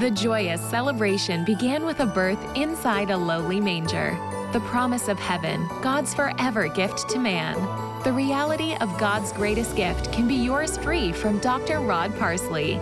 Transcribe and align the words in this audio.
The 0.00 0.10
joyous 0.10 0.62
celebration 0.70 1.44
began 1.44 1.84
with 1.84 2.00
a 2.00 2.06
birth 2.06 2.38
inside 2.56 3.10
a 3.10 3.16
lowly 3.16 3.60
manger. 3.60 4.18
The 4.54 4.60
promise 4.60 5.06
of 5.08 5.18
heaven, 5.18 5.68
God's 5.82 6.14
forever 6.14 6.66
gift 6.66 7.10
to 7.10 7.18
man. 7.18 7.56
The 8.02 8.10
reality 8.10 8.74
of 8.80 8.88
God's 8.96 9.32
greatest 9.32 9.76
gift 9.76 10.10
can 10.10 10.26
be 10.26 10.34
yours 10.34 10.78
free 10.78 11.12
from 11.12 11.40
Dr. 11.40 11.80
Rod 11.80 12.18
Parsley. 12.18 12.80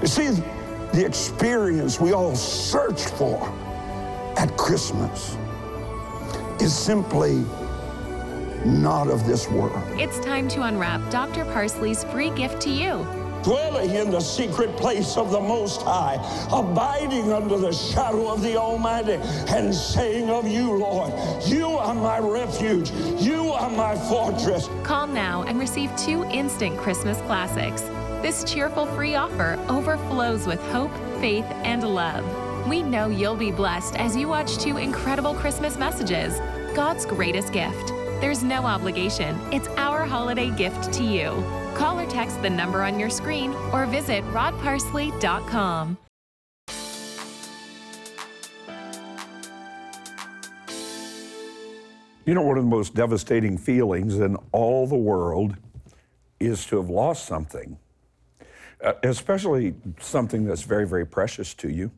You 0.00 0.08
see, 0.08 0.30
the 0.92 1.04
experience 1.06 2.00
we 2.00 2.10
all 2.10 2.34
search 2.34 3.02
for 3.02 3.40
at 4.36 4.56
Christmas 4.56 5.36
is 6.60 6.76
simply 6.76 7.44
not 8.64 9.06
of 9.06 9.24
this 9.28 9.48
world. 9.48 9.80
It's 9.92 10.18
time 10.18 10.48
to 10.48 10.62
unwrap 10.62 11.08
Dr. 11.08 11.44
Parsley's 11.44 12.02
free 12.02 12.30
gift 12.30 12.60
to 12.62 12.70
you. 12.70 13.06
Dwelling 13.42 13.94
in 13.94 14.10
the 14.10 14.20
secret 14.20 14.76
place 14.76 15.16
of 15.16 15.30
the 15.30 15.40
Most 15.40 15.82
High, 15.82 16.16
abiding 16.52 17.32
under 17.32 17.56
the 17.56 17.72
shadow 17.72 18.32
of 18.32 18.42
the 18.42 18.56
Almighty, 18.56 19.18
and 19.48 19.74
saying 19.74 20.28
of 20.28 20.46
you, 20.46 20.72
Lord, 20.72 21.12
you 21.46 21.68
are 21.68 21.94
my 21.94 22.18
refuge, 22.18 22.90
you 23.20 23.52
are 23.52 23.70
my 23.70 23.94
fortress. 24.08 24.68
Call 24.82 25.06
now 25.06 25.44
and 25.44 25.58
receive 25.58 25.94
two 25.96 26.24
instant 26.24 26.76
Christmas 26.78 27.18
classics. 27.22 27.82
This 28.22 28.42
cheerful 28.44 28.86
free 28.86 29.14
offer 29.14 29.58
overflows 29.68 30.46
with 30.46 30.60
hope, 30.72 30.92
faith, 31.20 31.46
and 31.62 31.84
love. 31.84 32.24
We 32.68 32.82
know 32.82 33.08
you'll 33.08 33.36
be 33.36 33.52
blessed 33.52 33.96
as 33.96 34.16
you 34.16 34.28
watch 34.28 34.58
two 34.58 34.76
incredible 34.76 35.34
Christmas 35.34 35.78
messages 35.78 36.38
God's 36.74 37.06
greatest 37.06 37.52
gift. 37.52 37.92
There's 38.20 38.42
no 38.42 38.66
obligation, 38.66 39.38
it's 39.52 39.68
our 39.76 40.04
holiday 40.04 40.50
gift 40.50 40.92
to 40.94 41.04
you. 41.04 41.44
Call 41.74 42.00
or 42.00 42.06
text 42.06 42.42
the 42.42 42.50
number 42.50 42.82
on 42.82 42.98
your 42.98 43.10
screen 43.10 43.52
or 43.72 43.86
visit 43.86 44.24
rodparsley.com. 44.32 45.96
You 52.24 52.34
know, 52.34 52.42
one 52.42 52.58
of 52.58 52.64
the 52.64 52.70
most 52.70 52.96
devastating 52.96 53.56
feelings 53.56 54.16
in 54.16 54.36
all 54.50 54.88
the 54.88 54.96
world 54.96 55.56
is 56.40 56.66
to 56.66 56.76
have 56.76 56.90
lost 56.90 57.24
something, 57.24 57.78
uh, 58.84 58.94
especially 59.04 59.76
something 60.00 60.44
that's 60.44 60.62
very, 60.62 60.88
very 60.88 61.06
precious 61.06 61.54
to 61.54 61.70
you. 61.70 61.92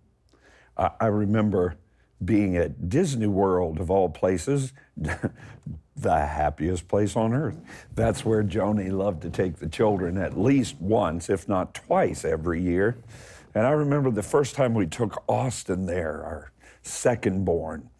I 0.76 1.06
remember 1.06 1.76
being 2.24 2.56
at 2.56 2.88
Disney 2.88 3.26
World, 3.26 3.80
of 3.80 3.90
all 3.90 4.08
places, 4.08 4.72
the 6.00 6.18
happiest 6.18 6.88
place 6.88 7.16
on 7.16 7.32
earth. 7.32 7.58
That's 7.94 8.24
where 8.24 8.42
Joni 8.42 8.90
loved 8.90 9.22
to 9.22 9.30
take 9.30 9.56
the 9.56 9.68
children 9.68 10.16
at 10.18 10.38
least 10.38 10.80
once, 10.80 11.28
if 11.30 11.48
not 11.48 11.74
twice, 11.74 12.24
every 12.24 12.62
year. 12.62 12.98
And 13.54 13.66
I 13.66 13.70
remember 13.70 14.10
the 14.10 14.22
first 14.22 14.54
time 14.54 14.74
we 14.74 14.86
took 14.86 15.22
Austin 15.28 15.86
there, 15.86 16.22
our 16.24 16.52
second 16.82 17.44
born. 17.44 17.90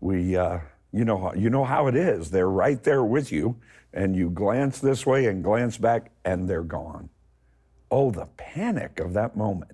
We, 0.00 0.36
uh, 0.36 0.60
you 0.92 1.04
know, 1.04 1.32
you 1.34 1.50
know 1.50 1.64
how 1.64 1.86
it 1.86 1.94
is. 1.94 2.30
They're 2.30 2.48
right 2.48 2.82
there 2.82 3.04
with 3.04 3.30
you, 3.30 3.56
and 3.92 4.16
you 4.16 4.30
glance 4.30 4.78
this 4.78 5.06
way 5.06 5.26
and 5.26 5.42
glance 5.42 5.78
back, 5.78 6.10
and 6.24 6.48
they're 6.48 6.62
gone. 6.62 7.10
Oh, 7.90 8.10
the 8.10 8.26
panic 8.36 9.00
of 9.00 9.14
that 9.14 9.36
moment. 9.36 9.72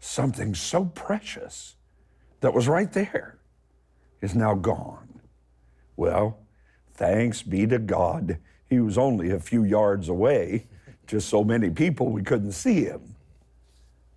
Something 0.00 0.54
so 0.54 0.86
precious 0.86 1.76
that 2.40 2.54
was 2.54 2.68
right 2.68 2.92
there 2.92 3.38
is 4.20 4.34
now 4.34 4.54
gone. 4.54 5.07
Well, 5.98 6.38
thanks 6.94 7.42
be 7.42 7.66
to 7.66 7.80
God, 7.80 8.38
he 8.70 8.78
was 8.78 8.96
only 8.96 9.30
a 9.30 9.40
few 9.40 9.64
yards 9.64 10.08
away, 10.08 10.68
just 11.08 11.28
so 11.28 11.42
many 11.42 11.70
people 11.70 12.06
we 12.06 12.22
couldn't 12.22 12.52
see 12.52 12.84
him. 12.84 13.16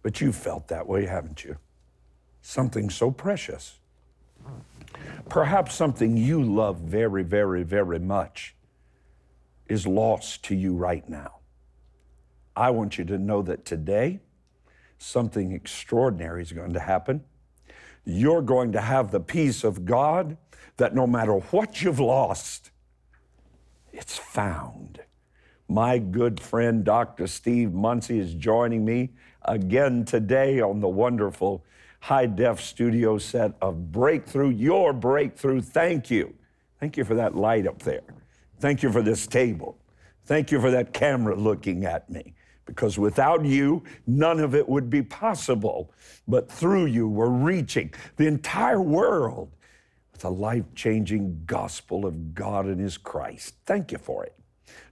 But 0.03 0.21
you 0.21 0.31
felt 0.31 0.67
that 0.67 0.85
way, 0.85 1.07
haven't 1.07 1.43
you? 1.43 1.57
Something 2.43 2.91
so 2.91 3.09
precious. 3.09 3.79
Perhaps 5.27 5.73
something 5.73 6.17
you 6.17 6.43
love 6.43 6.77
very, 6.77 7.23
very, 7.23 7.63
very 7.63 7.97
much 7.97 8.55
is 9.67 9.87
lost 9.87 10.43
to 10.45 10.55
you 10.55 10.75
right 10.75 11.09
now. 11.09 11.37
I 12.55 12.69
want 12.69 12.99
you 12.99 13.05
to 13.05 13.17
know 13.17 13.41
that 13.41 13.65
today, 13.65 14.19
something 14.99 15.51
extraordinary 15.51 16.43
is 16.43 16.51
going 16.51 16.73
to 16.73 16.79
happen. 16.79 17.23
You're 18.05 18.43
going 18.43 18.71
to 18.73 18.81
have 18.81 19.09
the 19.09 19.19
peace 19.19 19.63
of 19.63 19.83
God 19.83 20.37
that 20.81 20.95
no 20.95 21.05
matter 21.05 21.33
what 21.33 21.83
you've 21.83 21.99
lost, 21.99 22.71
it's 23.93 24.17
found. 24.17 24.99
My 25.69 25.99
good 25.99 26.39
friend, 26.39 26.83
Dr. 26.83 27.27
Steve 27.27 27.71
Munsey, 27.71 28.17
is 28.17 28.33
joining 28.33 28.83
me 28.83 29.11
again 29.43 30.05
today 30.05 30.59
on 30.59 30.79
the 30.79 30.87
wonderful 30.87 31.63
high 31.99 32.25
def 32.25 32.59
studio 32.59 33.19
set 33.19 33.53
of 33.61 33.91
Breakthrough, 33.91 34.49
Your 34.49 34.91
Breakthrough. 34.91 35.61
Thank 35.61 36.09
you. 36.09 36.33
Thank 36.79 36.97
you 36.97 37.05
for 37.05 37.13
that 37.13 37.35
light 37.35 37.67
up 37.67 37.83
there. 37.83 38.01
Thank 38.59 38.81
you 38.81 38.91
for 38.91 39.03
this 39.03 39.27
table. 39.27 39.77
Thank 40.25 40.51
you 40.51 40.59
for 40.59 40.71
that 40.71 40.93
camera 40.93 41.35
looking 41.35 41.85
at 41.85 42.09
me. 42.09 42.33
Because 42.65 42.97
without 42.97 43.45
you, 43.45 43.83
none 44.07 44.39
of 44.39 44.55
it 44.55 44.67
would 44.67 44.89
be 44.89 45.03
possible. 45.03 45.93
But 46.27 46.51
through 46.51 46.87
you, 46.87 47.07
we're 47.07 47.29
reaching 47.29 47.93
the 48.17 48.25
entire 48.25 48.81
world 48.81 49.51
the 50.21 50.31
life 50.31 50.65
changing 50.75 51.43
gospel 51.45 52.05
of 52.05 52.33
God 52.33 52.65
and 52.65 52.79
His 52.79 52.97
Christ. 52.97 53.55
Thank 53.65 53.91
you 53.91 53.97
for 53.97 54.23
it. 54.23 54.35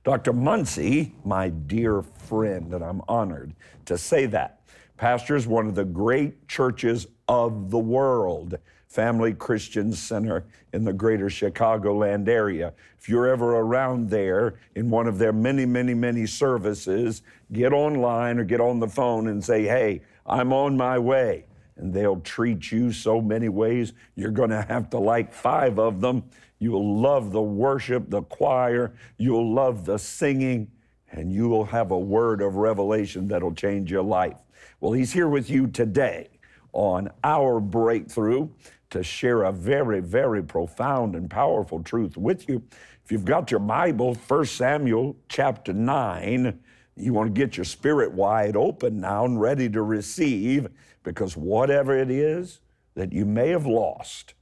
Dr. 0.04 0.34
Munsey, 0.34 1.14
my 1.24 1.50
dear 1.50 2.02
friend, 2.02 2.74
and 2.74 2.84
I'm 2.84 3.02
honored 3.08 3.54
to 3.86 3.98
say 3.98 4.26
that, 4.28 4.62
pastors 4.98 5.48
one 5.48 5.68
of 5.68 5.76
the 5.76 5.86
great 5.86 6.48
churches 6.48 7.08
of 7.28 7.70
the 7.70 7.78
world, 7.78 8.58
Family 8.88 9.34
Christian 9.34 9.94
Center 9.94 10.46
in 10.74 10.84
the 10.84 10.94
greater 10.94 11.28
Chicagoland 11.28 12.28
area. 12.28 12.74
If 12.98 13.08
you're 13.08 13.28
ever 13.28 13.58
around 13.58 14.10
there 14.10 14.56
in 14.76 14.90
one 14.90 15.08
of 15.08 15.20
their 15.20 15.32
many, 15.32 15.66
many, 15.66 15.94
many 15.94 16.26
services, 16.26 17.22
get 17.52 17.72
online 17.72 18.40
or 18.40 18.44
get 18.44 18.60
on 18.60 18.80
the 18.80 18.88
phone 18.88 19.28
and 19.28 19.44
say, 19.44 19.64
hey, 19.64 20.02
I'm 20.26 20.52
on 20.52 20.76
my 20.76 20.98
way 20.98 21.46
and 21.80 21.94
they'll 21.94 22.20
treat 22.20 22.72
you 22.72 22.92
so 22.92 23.22
many 23.22 23.50
ways. 23.50 23.94
You're 24.16 24.32
going 24.32 24.50
to 24.50 24.62
have 24.62 24.90
to 24.92 25.00
like 25.00 25.34
five 25.34 25.80
of 25.80 26.02
them. 26.02 26.24
You'll 26.60 27.00
love 27.00 27.32
the 27.32 27.42
worship, 27.42 28.10
the 28.10 28.22
choir, 28.22 28.94
you'll 29.18 29.54
love 29.54 29.86
the 29.86 29.98
singing, 29.98 30.70
and 31.12 31.32
you 31.32 31.48
will 31.48 31.66
have 31.66 31.92
a 31.92 31.98
word 31.98 32.42
of 32.42 32.56
revelation 32.56 33.28
that'll 33.30 33.54
change 33.54 33.90
your 33.90 34.04
life. 34.04 34.38
Well, 34.82 34.92
he's 34.92 35.14
here 35.14 35.30
with 35.30 35.50
you 35.50 35.68
today 35.68 36.30
on 36.74 37.10
our 37.24 37.60
breakthrough 37.62 38.50
to 38.90 39.04
share 39.04 39.44
a 39.44 39.52
very, 39.52 40.02
very 40.02 40.44
profound 40.44 41.16
and 41.16 41.30
powerful 41.30 41.82
truth 41.82 42.18
with 42.18 42.50
you. 42.50 42.62
If 43.06 43.12
you've 43.12 43.26
got 43.26 43.52
your 43.52 43.62
Bible, 43.62 44.16
1 44.16 44.46
Samuel 44.46 45.16
chapter 45.30 45.74
9, 45.74 46.60
you 46.96 47.14
want 47.14 47.34
to 47.34 47.40
get 47.40 47.56
your 47.56 47.64
spirit 47.64 48.12
wide 48.12 48.58
open 48.58 49.00
now 49.00 49.26
and 49.26 49.40
ready 49.40 49.70
to 49.70 49.82
receive 49.82 50.68
because 51.04 51.36
whatever 51.38 51.98
it 51.98 52.12
is 52.12 52.62
that 52.96 53.14
you 53.14 53.26
may 53.26 53.50
have 53.50 53.66
lost, 53.66 54.34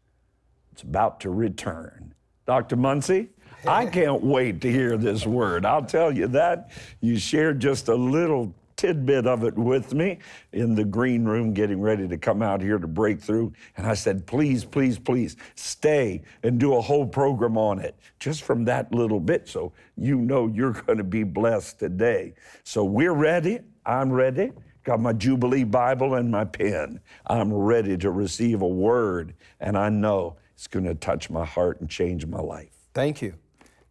it's 0.72 0.84
about 0.84 1.19
to 1.22 1.29
return. 1.29 2.13
Dr. 2.45 2.75
Munsey, 2.75 3.29
I 3.68 3.85
can't 3.97 4.23
wait 4.23 4.62
to 4.62 4.72
hear 4.72 4.97
this 4.97 5.25
word. 5.25 5.66
I'll 5.66 5.85
tell 5.85 6.12
you 6.12 6.28
that. 6.29 6.72
You 7.01 7.18
shared 7.18 7.59
just 7.59 7.88
a 7.88 7.95
little 7.95 8.53
tidbit 8.78 9.25
of 9.25 9.44
it 9.44 9.57
with 9.57 9.94
me 9.94 10.19
in 10.53 10.75
the 10.75 10.85
green 10.85 11.25
room 11.25 11.51
getting 11.51 11.81
ready 11.81 12.07
to 12.07 12.18
come 12.18 12.41
out 12.41 12.62
here 12.62 12.78
to 12.78 12.88
break 12.88 13.19
through. 13.19 13.51
And 13.75 13.85
I 13.85 13.95
said, 13.95 14.25
please, 14.25 14.63
please, 14.63 14.97
please 14.97 15.35
stay 15.56 16.22
and 16.44 16.59
do 16.59 16.75
a 16.75 16.81
whole 16.81 17.06
program 17.06 17.57
on 17.57 17.79
it 17.79 17.95
just 18.19 18.44
from 18.44 18.63
that 18.66 18.94
little 18.94 19.19
bit 19.19 19.50
so 19.50 19.74
you 19.97 20.18
know 20.18 20.47
you're 20.47 20.74
going 20.74 21.00
to 21.00 21.03
be 21.03 21.24
blessed 21.24 21.79
today. 21.79 22.35
So 22.63 22.84
we're 22.84 23.13
ready. 23.13 23.59
I'm 23.86 24.12
ready. 24.12 24.51
Got 24.88 25.01
my 25.01 25.12
Jubilee 25.12 25.66
Bible 25.66 26.13
and 26.13 26.31
my 26.31 26.45
pen. 26.45 27.01
I'm 27.25 27.51
ready 27.51 27.98
to 27.98 28.10
receive 28.10 28.62
a 28.62 28.68
word, 28.68 29.34
and 29.60 29.78
I 29.78 29.89
know 29.89 30.38
it's 30.54 30.68
going 30.68 30.86
to 30.86 30.95
touch 30.95 31.30
my 31.30 31.44
heart 31.44 31.81
and 31.81 31.89
change 31.89 32.25
my 32.25 32.39
life. 32.39 32.72
Thank 32.94 33.22
you. 33.22 33.34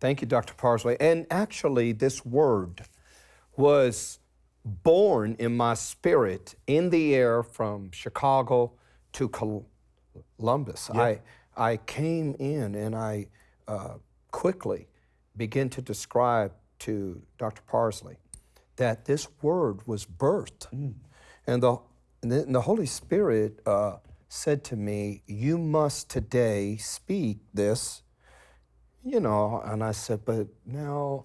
Thank 0.00 0.22
you, 0.22 0.26
Dr. 0.26 0.54
Parsley. 0.54 0.96
And 0.98 1.26
actually, 1.30 1.92
this 1.92 2.24
word 2.24 2.80
was 3.58 4.20
born 4.64 5.36
in 5.38 5.54
my 5.54 5.74
spirit 5.74 6.54
in 6.66 6.88
the 6.88 7.14
air 7.14 7.42
from 7.42 7.90
Chicago 7.90 8.72
to 9.12 9.28
Col- 9.28 9.68
Columbus. 10.38 10.88
I, 10.94 11.20
I 11.58 11.76
came 11.76 12.36
in 12.38 12.74
and 12.74 12.96
I 12.96 13.26
uh, 13.68 13.96
quickly 14.30 14.88
began 15.36 15.68
to 15.68 15.82
describe 15.82 16.54
to 16.78 17.20
Dr. 17.36 17.60
Parsley 17.66 18.16
that 18.76 19.04
this 19.06 19.28
word 19.42 19.86
was 19.86 20.04
birthed. 20.06 20.66
And, 21.46 21.62
the, 21.62 21.78
and 22.22 22.32
the, 22.32 22.42
and 22.42 22.54
the 22.54 22.62
Holy 22.62 22.86
Spirit 22.86 23.60
uh, 23.66 23.98
said 24.28 24.64
to 24.64 24.76
me, 24.76 25.22
You 25.26 25.58
must 25.58 26.10
today 26.10 26.76
speak 26.76 27.38
this 27.54 28.02
you 29.06 29.20
know, 29.20 29.62
and 29.64 29.84
I 29.84 29.92
said, 29.92 30.24
but 30.24 30.48
now, 30.66 31.22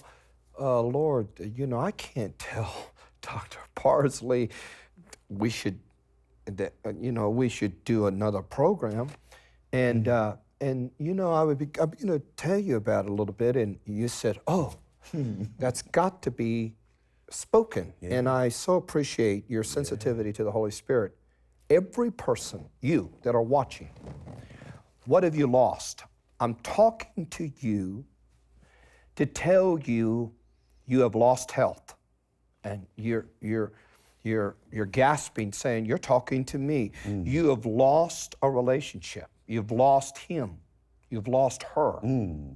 uh, 0.59 0.81
Lord, 0.81 1.29
you 1.39 1.65
know, 1.65 1.79
I 1.79 1.89
can't 1.89 2.37
tell 2.37 2.91
Dr. 3.23 3.57
Parsley 3.73 4.51
we 5.29 5.49
should 5.49 5.79
that 6.45 6.73
uh, 6.85 6.91
you 6.99 7.11
know 7.11 7.29
we 7.29 7.49
should 7.49 7.83
do 7.85 8.07
another 8.07 8.41
program, 8.41 9.09
and 9.71 10.07
uh, 10.07 10.35
and 10.59 10.91
you 10.99 11.13
know 11.13 11.33
I 11.33 11.43
would 11.43 11.57
be 11.57 11.69
I'm 11.79 11.91
going 11.91 12.07
to 12.07 12.19
tell 12.35 12.59
you 12.59 12.75
about 12.75 13.05
it 13.05 13.11
a 13.11 13.13
little 13.13 13.33
bit, 13.33 13.55
and 13.55 13.79
you 13.85 14.07
said, 14.07 14.39
oh, 14.47 14.75
that's 15.59 15.81
got 15.81 16.21
to 16.23 16.31
be 16.31 16.75
spoken, 17.33 17.93
and 18.01 18.27
I 18.27 18.49
so 18.49 18.75
appreciate 18.75 19.49
your 19.49 19.63
sensitivity 19.63 20.33
to 20.33 20.43
the 20.43 20.51
Holy 20.51 20.71
Spirit. 20.71 21.15
Every 21.69 22.11
person, 22.11 22.65
you 22.81 23.13
that 23.23 23.33
are 23.35 23.41
watching, 23.41 23.89
what 25.05 25.23
have 25.23 25.35
you 25.35 25.47
lost? 25.47 26.03
I'm 26.39 26.55
talking 26.55 27.27
to 27.27 27.51
you 27.59 28.05
to 29.15 29.25
tell 29.25 29.79
you 29.79 30.33
you 30.85 31.01
have 31.01 31.15
lost 31.15 31.51
health. 31.51 31.95
And 32.63 32.85
you're 32.95 33.25
you're 33.41 33.71
you're 34.23 34.55
you're 34.71 34.85
gasping 34.85 35.51
saying 35.51 35.85
you're 35.85 35.97
talking 35.97 36.45
to 36.45 36.59
me. 36.59 36.91
Mm. 37.05 37.25
You 37.25 37.49
have 37.49 37.65
lost 37.65 38.35
a 38.43 38.49
relationship. 38.49 39.27
You've 39.47 39.71
lost 39.71 40.17
him. 40.19 40.57
You've 41.09 41.27
lost 41.27 41.63
her. 41.75 41.93
Mm. 42.03 42.55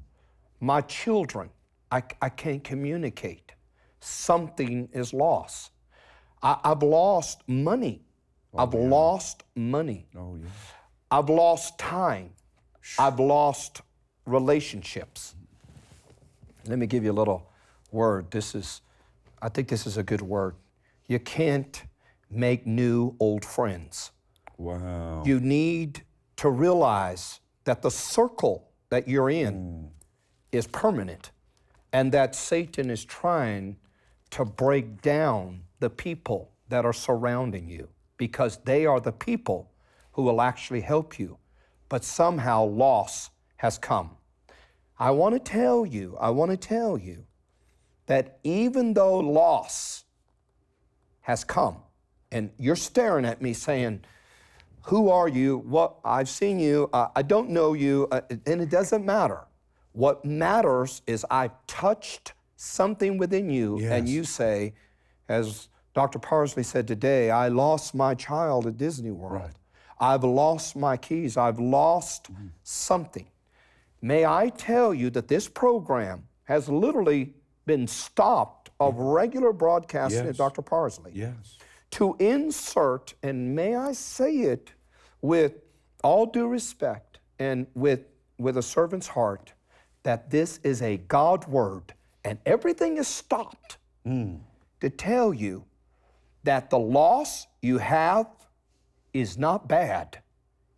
My 0.59 0.81
children 0.81 1.49
I, 1.91 2.03
I 2.21 2.29
can't 2.29 2.63
communicate 2.63 3.53
something 4.05 4.89
is 4.93 5.13
lost 5.13 5.71
I, 6.41 6.57
i've 6.63 6.83
lost 6.83 7.41
money 7.47 8.01
oh, 8.53 8.59
i've 8.59 8.73
lost 8.73 9.43
money 9.55 10.07
Oh, 10.15 10.35
yeah. 10.41 10.47
I've 11.11 11.29
lost 11.29 11.77
time. 11.77 12.31
I've 12.99 13.19
lost 13.19 13.81
relationships. 14.25 15.35
Let 16.67 16.79
me 16.79 16.87
give 16.87 17.03
you 17.03 17.11
a 17.11 17.13
little 17.13 17.49
word. 17.91 18.31
This 18.31 18.55
is, 18.55 18.81
I 19.41 19.49
think 19.49 19.67
this 19.67 19.85
is 19.85 19.97
a 19.97 20.03
good 20.03 20.21
word. 20.21 20.55
You 21.07 21.19
can't 21.19 21.83
make 22.29 22.65
new 22.65 23.15
old 23.19 23.45
friends. 23.45 24.11
Wow. 24.57 25.23
You 25.25 25.39
need 25.39 26.03
to 26.37 26.49
realize 26.49 27.39
that 27.65 27.81
the 27.81 27.91
circle 27.91 28.69
that 28.89 29.07
you're 29.07 29.29
in 29.29 29.55
mm. 29.55 29.87
is 30.51 30.67
permanent 30.67 31.31
and 31.93 32.11
that 32.11 32.35
Satan 32.35 32.89
is 32.89 33.05
trying 33.05 33.77
to 34.31 34.45
break 34.45 35.01
down 35.01 35.61
the 35.79 35.89
people 35.89 36.51
that 36.69 36.85
are 36.85 36.93
surrounding 36.93 37.69
you 37.69 37.89
because 38.17 38.57
they 38.65 38.85
are 38.85 38.99
the 38.99 39.11
people 39.11 39.71
who 40.13 40.23
will 40.23 40.41
actually 40.41 40.81
help 40.81 41.19
you. 41.19 41.37
But 41.89 42.03
somehow 42.03 42.65
loss 42.65 43.29
has 43.57 43.77
come. 43.77 44.11
I 44.97 45.11
want 45.11 45.35
to 45.35 45.39
tell 45.39 45.85
you, 45.85 46.17
I 46.19 46.29
want 46.29 46.51
to 46.51 46.57
tell 46.57 46.97
you 46.97 47.25
that 48.07 48.39
even 48.43 48.93
though 48.93 49.19
loss 49.19 50.05
has 51.21 51.43
come, 51.43 51.77
and 52.31 52.51
you're 52.57 52.75
staring 52.75 53.25
at 53.25 53.41
me 53.41 53.53
saying, 53.53 54.01
who 54.85 55.09
are 55.09 55.27
you? 55.27 55.57
What 55.57 55.95
I've 56.05 56.29
seen 56.29 56.59
you. 56.59 56.89
Uh, 56.93 57.07
I 57.15 57.23
don't 57.23 57.49
know 57.49 57.73
you, 57.73 58.07
uh, 58.11 58.21
and 58.29 58.61
it 58.61 58.69
doesn't 58.69 59.03
matter. 59.03 59.41
What 59.93 60.23
matters 60.25 61.01
is 61.07 61.25
I've 61.31 61.53
touched 61.65 62.33
something 62.55 63.17
within 63.17 63.49
you, 63.49 63.77
and 63.79 64.07
you 64.07 64.23
say, 64.23 64.73
as 65.27 65.67
Dr. 65.93 66.19
Parsley 66.19 66.63
said 66.63 66.87
today, 66.87 67.31
I 67.31 67.47
lost 67.47 67.95
my 67.95 68.15
child 68.15 68.67
at 68.67 68.77
Disney 68.77 69.11
World. 69.11 69.51
I've 69.99 70.23
lost 70.23 70.75
my 70.75 70.97
keys. 70.97 71.37
I've 71.37 71.59
lost 71.59 72.31
mm. 72.31 72.49
something. 72.63 73.27
May 74.01 74.25
I 74.25 74.49
tell 74.49 74.93
you 74.93 75.09
that 75.11 75.27
this 75.27 75.47
program 75.47 76.27
has 76.43 76.67
literally 76.69 77.33
been 77.65 77.87
stopped 77.87 78.69
of 78.79 78.97
regular 78.97 79.53
broadcasting 79.53 80.27
at 80.27 80.37
Dr. 80.37 80.61
Parsley 80.61 81.11
Yes. 81.13 81.57
to 81.91 82.15
insert, 82.19 83.13
and 83.23 83.55
may 83.55 83.75
I 83.75 83.93
say 83.93 84.31
it 84.39 84.73
with 85.21 85.53
all 86.03 86.25
due 86.25 86.47
respect 86.47 87.19
and 87.39 87.67
with, 87.73 88.01
with 88.37 88.57
a 88.57 88.61
servant's 88.61 89.07
heart, 89.07 89.53
that 90.03 90.29
this 90.29 90.59
is 90.63 90.81
a 90.81 90.97
God 90.97 91.47
word 91.47 91.93
and 92.25 92.39
everything 92.45 92.97
is 92.97 93.07
stopped 93.07 93.77
to 94.81 94.89
tell 94.89 95.33
you 95.33 95.63
that 96.43 96.69
the 96.69 96.77
loss 96.79 97.47
you 97.61 97.77
have 97.77 98.27
is 99.13 99.37
not 99.37 99.67
bad. 99.67 100.19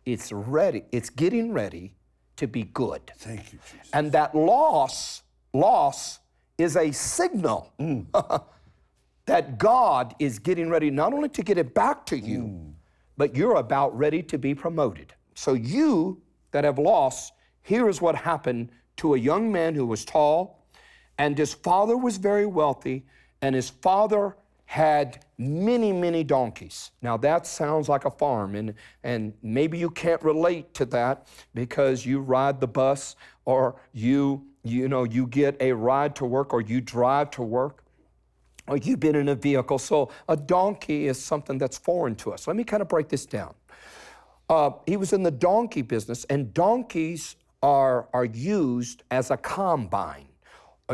It's 0.06 0.30
ready, 0.32 0.84
it's 0.92 1.10
getting 1.10 1.52
ready 1.52 1.94
to 2.36 2.46
be 2.46 2.64
good. 2.64 3.12
Thank 3.18 3.52
you, 3.52 3.58
Jesus. 3.64 3.90
And 3.92 4.12
that 4.12 4.34
loss, 4.34 5.22
loss 5.52 6.20
is 6.56 6.76
a 6.76 6.92
signal 6.92 7.72
that 9.26 9.58
God 9.58 10.14
is 10.18 10.38
getting 10.38 10.70
ready 10.70 10.90
not 10.90 11.12
only 11.12 11.28
to 11.30 11.42
get 11.42 11.58
it 11.58 11.74
back 11.74 12.06
to 12.06 12.18
you, 12.18 12.74
but 13.16 13.34
you're 13.34 13.56
about 13.56 13.96
ready 13.96 14.22
to 14.22 14.38
be 14.38 14.54
promoted. 14.54 15.12
So, 15.34 15.54
you 15.54 16.22
that 16.52 16.64
have 16.64 16.78
lost, 16.78 17.32
here 17.62 17.88
is 17.88 18.00
what 18.00 18.14
happened 18.14 18.70
to 18.96 19.14
a 19.14 19.18
young 19.18 19.52
man 19.52 19.74
who 19.74 19.84
was 19.84 20.04
tall, 20.04 20.57
and 21.18 21.36
his 21.36 21.52
father 21.52 21.96
was 21.96 22.16
very 22.16 22.46
wealthy, 22.46 23.04
and 23.42 23.54
his 23.54 23.70
father 23.70 24.36
had 24.66 25.24
many, 25.38 25.92
many 25.92 26.22
donkeys. 26.22 26.90
Now 27.00 27.16
that 27.18 27.46
sounds 27.46 27.88
like 27.88 28.04
a 28.04 28.10
farm, 28.10 28.54
and, 28.54 28.74
and 29.02 29.32
maybe 29.42 29.78
you 29.78 29.90
can't 29.90 30.22
relate 30.22 30.74
to 30.74 30.84
that 30.86 31.26
because 31.54 32.04
you 32.04 32.20
ride 32.20 32.60
the 32.60 32.68
bus 32.68 33.16
or 33.44 33.80
you, 33.92 34.44
you 34.62 34.88
know, 34.88 35.04
you 35.04 35.26
get 35.26 35.56
a 35.60 35.72
ride 35.72 36.14
to 36.16 36.26
work 36.26 36.52
or 36.52 36.60
you 36.60 36.80
drive 36.80 37.30
to 37.32 37.42
work 37.42 37.82
or 38.66 38.76
you've 38.76 39.00
been 39.00 39.16
in 39.16 39.28
a 39.28 39.34
vehicle. 39.34 39.78
So 39.78 40.10
a 40.28 40.36
donkey 40.36 41.08
is 41.08 41.18
something 41.22 41.58
that's 41.58 41.78
foreign 41.78 42.14
to 42.16 42.32
us. 42.32 42.46
Let 42.46 42.56
me 42.56 42.64
kind 42.64 42.82
of 42.82 42.88
break 42.88 43.08
this 43.08 43.26
down. 43.26 43.54
Uh, 44.48 44.70
he 44.86 44.96
was 44.96 45.12
in 45.12 45.22
the 45.22 45.30
donkey 45.30 45.82
business, 45.82 46.24
and 46.24 46.54
donkeys 46.54 47.36
are, 47.62 48.08
are 48.12 48.24
used 48.24 49.02
as 49.10 49.30
a 49.30 49.36
combine, 49.36 50.27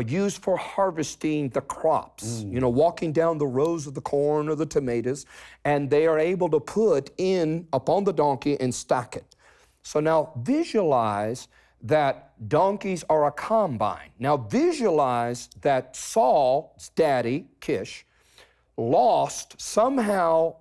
used 0.01 0.41
for 0.41 0.57
harvesting 0.57 1.49
the 1.49 1.61
crops, 1.61 2.43
mm. 2.43 2.53
you 2.53 2.59
know, 2.59 2.69
walking 2.69 3.13
down 3.13 3.37
the 3.37 3.47
rows 3.47 3.87
of 3.87 3.93
the 3.93 4.01
corn 4.01 4.49
or 4.49 4.55
the 4.55 4.65
tomatoes, 4.65 5.25
and 5.63 5.89
they 5.89 6.05
are 6.05 6.19
able 6.19 6.49
to 6.49 6.59
put 6.59 7.11
in 7.17 7.67
upon 7.71 8.03
the 8.03 8.13
donkey 8.13 8.59
and 8.59 8.73
stack 8.73 9.15
it. 9.15 9.35
So 9.83 9.99
now 9.99 10.33
visualize 10.37 11.47
that 11.81 12.33
donkeys 12.49 13.03
are 13.09 13.27
a 13.27 13.31
combine. 13.31 14.09
Now 14.19 14.37
visualize 14.37 15.49
that 15.61 15.95
Saul's 15.95 16.89
daddy, 16.95 17.47
Kish, 17.59 18.05
lost 18.77 19.59
somehow 19.61 20.55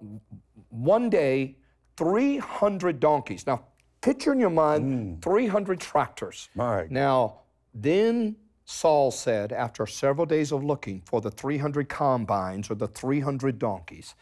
one 0.69 1.11
day 1.11 1.57
300 1.97 3.00
donkeys. 3.00 3.47
Now, 3.47 3.64
picture 4.00 4.33
in 4.33 4.41
your 4.41 4.50
mind 4.50 5.19
mm. 5.19 5.23
300 5.23 5.81
tractors. 5.81 6.49
My. 6.55 6.87
Now, 6.91 7.41
then 7.73 8.37
Saul 8.64 9.11
said, 9.11 9.52
after 9.52 9.87
several 9.87 10.26
days 10.26 10.50
of 10.50 10.64
looking 10.64 11.02
for 11.04 11.21
the 11.21 11.30
300 11.30 11.88
combines 11.88 12.71
or 12.71 12.75
the 12.75 12.88
300 12.88 13.59
donkeys, 13.59 14.14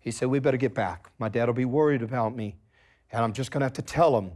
he 0.00 0.10
said, 0.10 0.28
We 0.28 0.38
better 0.38 0.56
get 0.56 0.74
back. 0.74 1.10
My 1.18 1.28
dad 1.28 1.46
will 1.46 1.54
be 1.54 1.64
worried 1.64 2.02
about 2.02 2.34
me. 2.36 2.56
And 3.12 3.22
I'm 3.22 3.32
just 3.32 3.50
going 3.50 3.60
to 3.60 3.66
have 3.66 3.74
to 3.74 3.82
tell 3.82 4.18
him, 4.18 4.32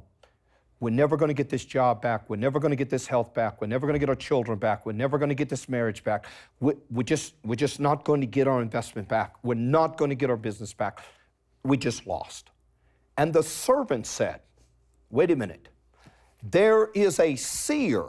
we're 0.80 0.90
never 0.90 1.16
going 1.16 1.28
to 1.28 1.34
get 1.34 1.48
this 1.48 1.64
job 1.64 2.00
back. 2.00 2.30
We're 2.30 2.36
never 2.36 2.60
going 2.60 2.70
to 2.70 2.76
get 2.76 2.88
this 2.88 3.08
health 3.08 3.34
back. 3.34 3.60
We're 3.60 3.66
never 3.66 3.86
going 3.86 3.94
to 3.94 3.98
get 3.98 4.08
our 4.08 4.14
children 4.14 4.58
back. 4.58 4.86
We're 4.86 4.92
never 4.92 5.18
going 5.18 5.28
to 5.28 5.34
get 5.34 5.48
this 5.48 5.68
marriage 5.68 6.04
back. 6.04 6.26
We, 6.60 6.74
we're, 6.88 7.02
just, 7.02 7.34
we're 7.44 7.56
just 7.56 7.80
not 7.80 8.04
going 8.04 8.20
to 8.20 8.28
get 8.28 8.46
our 8.46 8.62
investment 8.62 9.08
back. 9.08 9.34
We're 9.42 9.54
not 9.54 9.96
going 9.96 10.10
to 10.10 10.14
get 10.14 10.30
our 10.30 10.36
business 10.36 10.72
back. 10.72 11.00
We 11.64 11.76
just 11.76 12.06
lost. 12.06 12.50
And 13.16 13.32
the 13.32 13.42
servant 13.42 14.06
said, 14.06 14.40
Wait 15.10 15.30
a 15.30 15.36
minute. 15.36 15.68
There 16.42 16.90
is 16.94 17.18
a 17.18 17.34
seer. 17.34 18.04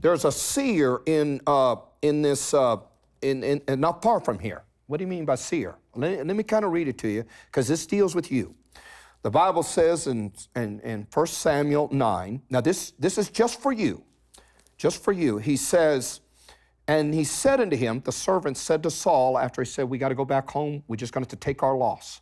There's 0.00 0.24
a 0.24 0.32
seer 0.32 1.00
in, 1.06 1.40
uh, 1.46 1.76
in 2.02 2.22
this, 2.22 2.54
uh, 2.54 2.78
in, 3.22 3.42
in, 3.44 3.62
in 3.68 3.80
not 3.80 4.02
far 4.02 4.20
from 4.20 4.38
here. 4.38 4.62
What 4.86 4.98
do 4.98 5.04
you 5.04 5.08
mean 5.08 5.24
by 5.24 5.34
seer? 5.34 5.76
Let, 5.94 6.26
let 6.26 6.36
me 6.36 6.42
kind 6.42 6.64
of 6.64 6.72
read 6.72 6.88
it 6.88 6.98
to 6.98 7.08
you 7.08 7.24
because 7.46 7.68
this 7.68 7.86
deals 7.86 8.14
with 8.14 8.30
you. 8.30 8.54
The 9.22 9.30
Bible 9.30 9.62
says 9.64 10.06
in, 10.06 10.32
in, 10.54 10.80
in 10.80 11.06
1 11.12 11.26
Samuel 11.26 11.88
9, 11.90 12.42
now 12.50 12.60
this, 12.60 12.92
this 12.92 13.18
is 13.18 13.28
just 13.28 13.60
for 13.60 13.72
you, 13.72 14.04
just 14.76 15.02
for 15.02 15.12
you. 15.12 15.38
He 15.38 15.56
says, 15.56 16.20
and 16.86 17.12
he 17.12 17.24
said 17.24 17.60
unto 17.60 17.76
him, 17.76 18.00
the 18.04 18.12
servant 18.12 18.56
said 18.56 18.82
to 18.84 18.90
Saul 18.90 19.38
after 19.38 19.62
he 19.62 19.66
said, 19.66 19.86
We 19.86 19.98
got 19.98 20.10
to 20.10 20.14
go 20.14 20.24
back 20.24 20.48
home, 20.50 20.84
we're 20.86 20.96
just 20.96 21.12
going 21.12 21.24
to 21.24 21.30
to 21.30 21.36
take 21.36 21.62
our 21.62 21.76
loss. 21.76 22.20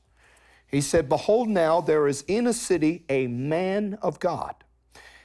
He 0.66 0.80
said, 0.80 1.08
Behold, 1.08 1.49
now 1.49 1.80
there 1.80 2.08
is 2.08 2.23
in 2.26 2.46
a 2.46 2.52
city 2.52 3.04
a 3.08 3.26
man 3.26 3.99
of 4.00 4.18
God, 4.18 4.63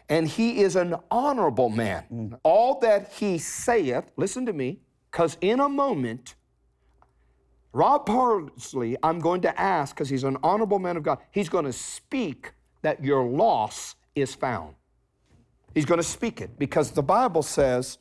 and 0.09 0.27
he 0.27 0.61
is 0.61 0.75
an 0.75 0.95
honorable 1.11 1.69
man. 1.69 2.03
Mm-hmm. 2.11 2.35
All 2.43 2.79
that 2.79 3.13
he 3.13 3.37
saith, 3.37 4.11
listen 4.17 4.45
to 4.47 4.53
me, 4.53 4.79
because 5.11 5.37
in 5.39 5.59
a 5.59 5.69
moment, 5.69 6.35
Rod 7.71 7.99
Parsley, 7.99 8.97
I'm 9.03 9.19
going 9.19 9.41
to 9.41 9.59
ask, 9.59 9.95
because 9.95 10.09
he's 10.09 10.23
an 10.23 10.37
honorable 10.41 10.79
man 10.79 10.97
of 10.97 11.03
God, 11.03 11.19
he's 11.31 11.49
going 11.49 11.65
to 11.65 11.73
speak 11.73 12.51
that 12.81 13.03
your 13.03 13.23
loss 13.23 13.95
is 14.15 14.33
found. 14.33 14.73
He's 15.75 15.85
going 15.85 15.99
to 15.99 16.03
speak 16.03 16.41
it 16.41 16.57
because 16.57 16.91
the 16.91 17.03
Bible 17.03 17.43
says 17.43 17.99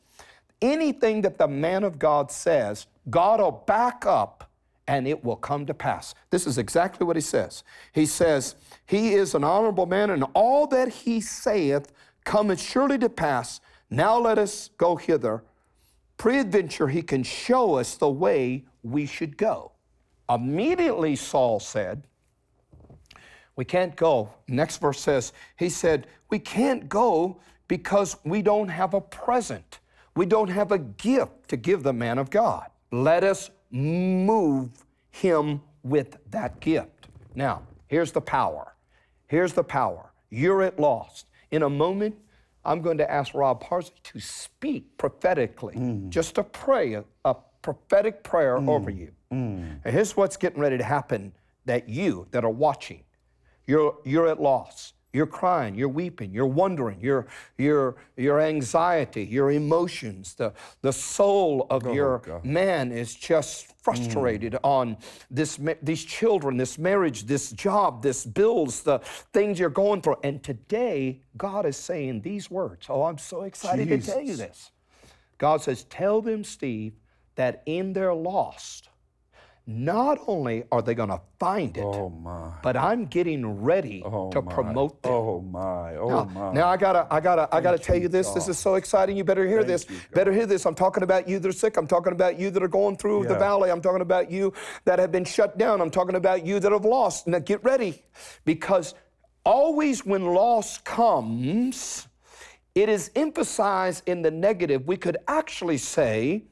anything 0.63 1.21
that 1.23 1.37
the 1.37 1.49
man 1.49 1.85
of 1.85 1.99
God 1.99 2.31
says, 2.31 2.87
God 3.11 3.41
will 3.41 3.53
back 3.53 4.07
up 4.07 4.48
and 4.89 5.07
it 5.07 5.23
will 5.23 5.37
come 5.37 5.67
to 5.67 5.75
pass. 5.75 6.15
This 6.31 6.47
is 6.47 6.57
exactly 6.57 7.07
what 7.07 7.15
he 7.15 7.21
says. 7.21 7.63
He 7.93 8.07
says, 8.07 8.57
He 8.87 9.13
is 9.13 9.35
an 9.35 9.45
honorable 9.45 9.87
man, 9.87 10.11
and 10.11 10.25
all 10.35 10.67
that 10.69 10.89
he 10.89 11.21
saith 11.21 11.93
cometh 12.25 12.61
surely 12.61 12.99
to 12.99 13.11
pass. 13.11 13.61
Now 13.91 14.19
let 14.19 14.39
us 14.39 14.71
go 14.79 14.97
hither. 14.97 15.45
Preadventure, 16.17 16.89
he 16.89 17.03
can 17.03 17.23
show 17.23 17.75
us 17.75 17.97
the 17.97 18.11
way 18.11 18.65
we 18.83 19.07
should 19.07 19.37
go. 19.37 19.73
Immediately, 20.29 21.17
Saul 21.17 21.61
said, 21.61 22.05
We 23.57 23.67
can't 23.67 23.95
go. 23.95 24.31
Next 24.49 24.79
verse 24.79 25.01
says, 25.01 25.35
He 25.59 25.69
said, 25.69 26.07
We 26.31 26.39
can't 26.39 26.89
go 26.89 27.41
because 27.69 28.17
we 28.25 28.41
don't 28.41 28.69
have 28.69 28.95
a 28.95 29.03
present. 29.03 29.81
We 30.17 30.25
don't 30.25 30.49
have 30.49 30.73
a 30.73 30.79
gift 30.79 31.49
to 31.49 31.57
give 31.59 31.83
the 31.83 31.93
man 31.93 32.19
of 32.19 32.31
God. 32.31 32.69
Let 32.91 33.23
us 33.23 33.51
move 33.71 34.85
him 35.11 35.61
with 35.83 36.19
that 36.31 36.61
gift. 36.61 37.09
Now, 37.35 37.63
here's 37.87 38.13
the 38.13 38.21
power. 38.21 38.75
Here's 39.27 39.53
the 39.53 39.65
power. 39.65 40.13
You're 40.31 40.63
at 40.63 40.79
lost. 40.79 41.27
In 41.51 41.63
a 41.63 41.71
moment, 41.71 42.17
I'm 42.65 42.83
going 42.83 42.99
to 42.99 43.11
ask 43.11 43.35
Rod 43.35 43.61
Parsley 43.61 43.97
to 44.05 44.21
speak 44.21 44.97
prophetically, 44.99 45.75
mm. 45.75 46.09
just 46.11 46.35
to 46.35 46.45
pray 46.45 46.95
a, 46.95 47.05
a 47.25 47.37
prophetic 47.63 48.23
prayer 48.23 48.59
mm. 48.59 48.69
over 48.69 48.91
you. 48.91 49.13
Mm. 49.33 49.81
And 49.85 49.95
here's 49.95 50.17
what's 50.17 50.37
getting 50.37 50.61
ready 50.61 50.79
to 50.79 50.85
happen 50.85 51.33
that 51.65 51.89
you 51.89 52.27
that 52.31 52.45
are 52.45 52.51
watching, 52.51 53.05
you're, 53.67 53.97
you're 54.05 54.27
at 54.29 54.41
loss. 54.41 54.95
You're 55.19 55.27
crying, 55.27 55.75
you're 55.75 55.89
weeping, 55.89 56.33
you're 56.33 56.47
wondering, 56.47 57.01
your, 57.01 57.27
your, 57.57 57.97
your 58.17 58.41
anxiety, 58.41 59.25
your 59.25 59.51
emotions, 59.51 60.35
the, 60.35 60.53
the 60.81 60.93
soul 60.93 61.67
of 61.71 61.89
oh, 61.89 61.93
your 61.93 62.19
God. 62.21 62.45
man 62.45 62.93
is 62.93 63.17
just 63.17 63.75
frustrated 63.83 64.53
mm. 64.53 64.61
on 64.63 64.97
this, 65.29 65.59
these 65.83 66.05
children, 66.05 66.57
this 66.57 66.79
marriage, 66.79 67.25
this 67.25 67.51
job, 67.51 68.01
this 68.01 68.25
bills, 68.25 68.83
the 68.85 69.01
things 69.33 69.59
you're 69.59 69.71
going 69.71 70.03
through. 70.03 70.19
And 70.23 70.41
today, 70.41 71.21
God 71.37 71.67
is 71.67 71.77
saying 71.77 72.21
these 72.21 72.49
words. 72.49 72.87
Oh, 72.89 73.03
I'm 73.03 73.19
so 73.19 73.43
excited 73.43 73.89
Jesus. 73.89 74.07
to 74.07 74.13
tell 74.13 74.23
you 74.23 74.37
this. 74.37 74.71
God 75.37 75.63
says, 75.63 75.83
Tell 75.91 76.23
them, 76.23 76.45
Steve, 76.45 76.93
that 77.35 77.65
in 77.67 77.93
their 77.93 78.15
lost, 78.15 78.88
not 79.71 80.19
only 80.27 80.65
are 80.73 80.81
they 80.81 80.95
going 80.95 81.11
to 81.11 81.21
find 81.39 81.77
it, 81.77 81.85
oh 81.85 82.09
my. 82.09 82.55
but 82.63 82.75
I'm 82.75 83.05
getting 83.05 83.61
ready 83.61 84.03
oh 84.03 84.31
to 84.31 84.41
my. 84.41 84.51
promote 84.51 85.03
them. 85.03 85.13
Oh 85.13 85.43
my, 85.43 85.95
oh 85.97 86.09
now, 86.09 86.25
my. 86.25 86.53
Now 86.55 86.69
I 86.69 86.79
gotta, 86.79 87.07
I 87.11 87.21
gotta, 87.21 87.55
I 87.55 87.61
gotta 87.61 87.79
tell 87.79 87.97
you, 87.97 88.09
this. 88.09 88.29
God. 88.29 88.37
This 88.37 88.49
is 88.49 88.59
so 88.59 88.77
exciting. 88.77 89.15
You 89.19 89.25
better 89.25 89.47
hear 89.47 89.59
Thank 89.59 89.69
this. 89.69 89.91
You, 89.91 90.01
better 90.15 90.33
hear 90.33 90.47
this. 90.47 90.65
I'm 90.65 90.75
talking 90.75 91.03
about 91.03 91.29
you 91.29 91.39
that 91.39 91.47
are 91.47 91.53
sick. 91.53 91.77
I'm 91.77 91.87
talking 91.87 92.15
about 92.15 92.41
you 92.41 92.51
that 92.51 92.63
are 92.63 92.69
going 92.69 92.97
through 92.97 93.25
yeah. 93.25 93.35
the 93.35 93.39
valley. 93.39 93.71
I'm 93.71 93.83
talking 93.83 94.01
about 94.01 94.31
you 94.31 94.55
that 94.87 94.99
have 94.99 95.13
been 95.13 95.27
shut 95.27 95.59
down. 95.59 95.83
I'm 95.83 95.91
talking 95.91 96.17
about 96.17 96.47
you 96.47 96.61
that 96.61 96.73
have 96.73 96.87
lost. 96.87 97.27
Now 97.27 97.39
get 97.39 97.63
ready, 97.63 98.03
because 98.47 98.95
always 99.45 100.07
when 100.07 100.25
loss 100.33 100.79
comes, 100.79 102.09
it 102.75 102.89
is 102.89 103.11
emphasized 103.15 104.09
in 104.09 104.23
the 104.23 104.31
negative. 104.31 104.87
We 104.87 104.97
could 104.97 105.19
actually 105.29 105.77
say 105.77 106.45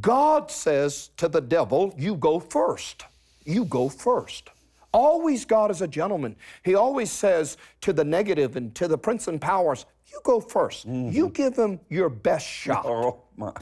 God 0.00 0.50
says 0.50 1.10
to 1.16 1.28
the 1.28 1.40
devil, 1.40 1.94
You 1.96 2.16
go 2.16 2.38
first. 2.38 3.04
You 3.44 3.64
go 3.64 3.88
first. 3.88 4.50
Always, 4.92 5.44
God 5.44 5.70
is 5.70 5.82
a 5.82 5.88
gentleman. 5.88 6.36
He 6.64 6.74
always 6.74 7.10
says 7.10 7.56
to 7.80 7.92
the 7.92 8.04
negative 8.04 8.56
and 8.56 8.74
to 8.74 8.88
the 8.88 8.98
prince 8.98 9.28
and 9.28 9.40
powers, 9.40 9.86
You 10.10 10.20
go 10.24 10.40
1st 10.40 10.86
mm-hmm. 10.86 11.10
You 11.10 11.28
give 11.30 11.56
him 11.56 11.80
your 11.88 12.08
best 12.08 12.46
shot. 12.46 12.84
Oh, 12.86 13.22
my. 13.36 13.52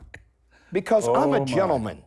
Because 0.73 1.09
oh, 1.09 1.15
I'm 1.15 1.35
a 1.41 1.45
gentleman. 1.45 1.99
My. 1.99 2.03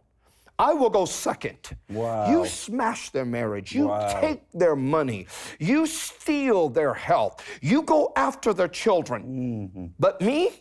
I 0.61 0.73
will 0.73 0.91
go 0.91 1.05
second. 1.05 1.75
Wow. 1.89 2.31
You 2.31 2.45
smash 2.45 3.09
their 3.09 3.25
marriage. 3.25 3.73
You 3.73 3.87
wow. 3.87 4.21
take 4.21 4.43
their 4.53 4.75
money. 4.75 5.25
You 5.59 5.87
steal 5.87 6.69
their 6.69 6.93
health. 6.93 7.43
You 7.61 7.81
go 7.81 8.13
after 8.15 8.53
their 8.53 8.67
children. 8.67 9.23
Mm-hmm. 9.23 9.85
But 9.97 10.21
me, 10.21 10.51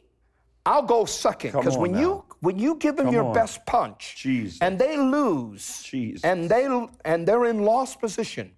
I'll 0.64 0.82
go 0.82 1.04
second 1.04 1.52
because 1.52 1.76
when 1.76 1.92
now. 1.92 2.00
you 2.00 2.24
when 2.40 2.58
you 2.58 2.74
give 2.76 2.96
them 2.96 3.06
Come 3.06 3.14
your 3.14 3.24
on. 3.24 3.34
best 3.34 3.64
punch 3.66 4.16
Jesus. 4.16 4.58
and 4.60 4.78
they 4.78 4.96
lose 4.96 5.82
Jesus. 5.82 6.24
and 6.24 6.48
they 6.50 6.66
and 7.04 7.26
they're 7.26 7.46
in 7.46 7.64
lost 7.64 8.00
position, 8.00 8.50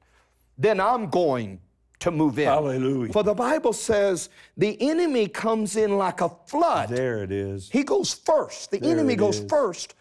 then 0.57 0.81
I'm 0.81 1.11
going 1.11 1.61
to 2.01 2.11
move 2.11 2.39
in. 2.39 2.47
Hallelujah. 2.47 3.13
For 3.13 3.23
the 3.23 3.35
Bible 3.35 3.73
says 3.73 4.29
the 4.57 4.77
enemy 4.81 5.29
comes 5.29 5.77
in 5.77 5.97
like 5.99 6.21
a 6.21 6.31
flood. 6.47 6.89
There 6.89 7.23
it 7.23 7.33
is. 7.33 7.71
He 7.71 7.83
goes 7.85 8.13
first. 8.13 8.71
The 8.71 8.79
there 8.79 8.91
enemy 8.91 9.17
goes 9.17 9.39
is. 9.39 9.49
first. 9.49 9.95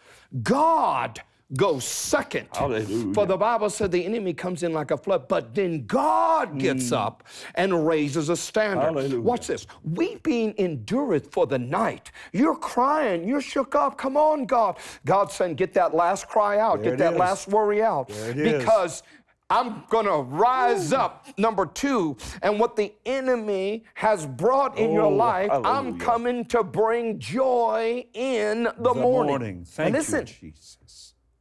God 0.44 1.22
goes 1.56 1.84
second. 1.84 2.48
Hallelujah. 2.54 3.14
For 3.14 3.26
the 3.26 3.38
Bible 3.38 3.70
said 3.70 3.92
the 3.92 4.06
enemy 4.06 4.34
comes 4.34 4.64
in 4.64 4.74
like 4.74 4.92
a 4.92 4.98
flood, 4.98 5.28
but 5.28 5.54
then 5.54 5.86
God 5.86 6.58
gets 6.58 6.90
mm. 6.90 6.98
up 6.98 7.24
and 7.56 7.86
raises 7.86 8.30
a 8.30 8.38
standard. 8.38 8.84
Hallelujah. 8.84 9.22
Watch 9.22 9.48
this. 9.48 9.68
Weeping 9.84 10.54
endureth 10.58 11.32
for 11.32 11.48
the 11.48 11.60
night. 11.60 12.12
You're 12.32 12.56
crying, 12.56 13.28
you're 13.28 13.42
shook 13.42 13.76
up. 13.76 13.98
Come 13.98 14.18
on, 14.18 14.46
God. 14.46 14.78
God's 15.06 15.34
saying, 15.34 15.56
get 15.56 15.74
that 15.74 15.94
last 15.94 16.28
cry 16.28 16.60
out, 16.60 16.82
there 16.82 16.92
get 16.92 17.00
that 17.00 17.14
is. 17.14 17.20
last 17.20 17.48
worry 17.48 17.84
out. 17.84 18.08
because 18.08 18.96
is. 18.96 19.04
I'm 19.50 19.84
going 19.90 20.06
to 20.06 20.20
rise 20.34 20.94
up, 20.94 21.28
number 21.38 21.66
two. 21.66 22.16
And 22.42 22.58
what 22.58 22.78
the 22.78 22.94
enemy 23.06 23.84
has 23.96 24.26
brought 24.26 24.78
in 24.78 24.92
oh, 24.92 24.94
your 24.94 25.12
life, 25.12 25.50
hallelujah. 25.50 25.76
I'm 25.76 26.00
coming 26.00 26.46
to 26.46 26.64
bring 26.64 27.20
joy 27.20 28.06
in 28.14 28.64
the, 28.64 28.74
the 28.78 28.94
morning. 28.94 29.30
morning. 29.30 29.66
Thank 29.66 29.88
and 29.88 29.96
listen, 29.98 30.22
you, 30.22 30.52
Jesus 30.52 30.78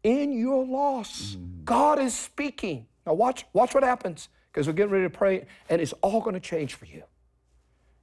in 0.02 0.32
your 0.32 0.64
loss. 0.64 1.36
Mm. 1.36 1.64
God 1.64 1.98
is 1.98 2.14
speaking. 2.14 2.86
Now 3.06 3.14
watch, 3.14 3.46
watch 3.52 3.74
what 3.74 3.82
happens 3.82 4.28
because 4.52 4.66
we're 4.66 4.72
getting 4.72 4.92
ready 4.92 5.04
to 5.04 5.10
pray 5.10 5.46
and 5.68 5.80
it's 5.80 5.92
all 6.02 6.20
going 6.20 6.34
to 6.34 6.40
change 6.40 6.74
for 6.74 6.86
you. 6.86 7.02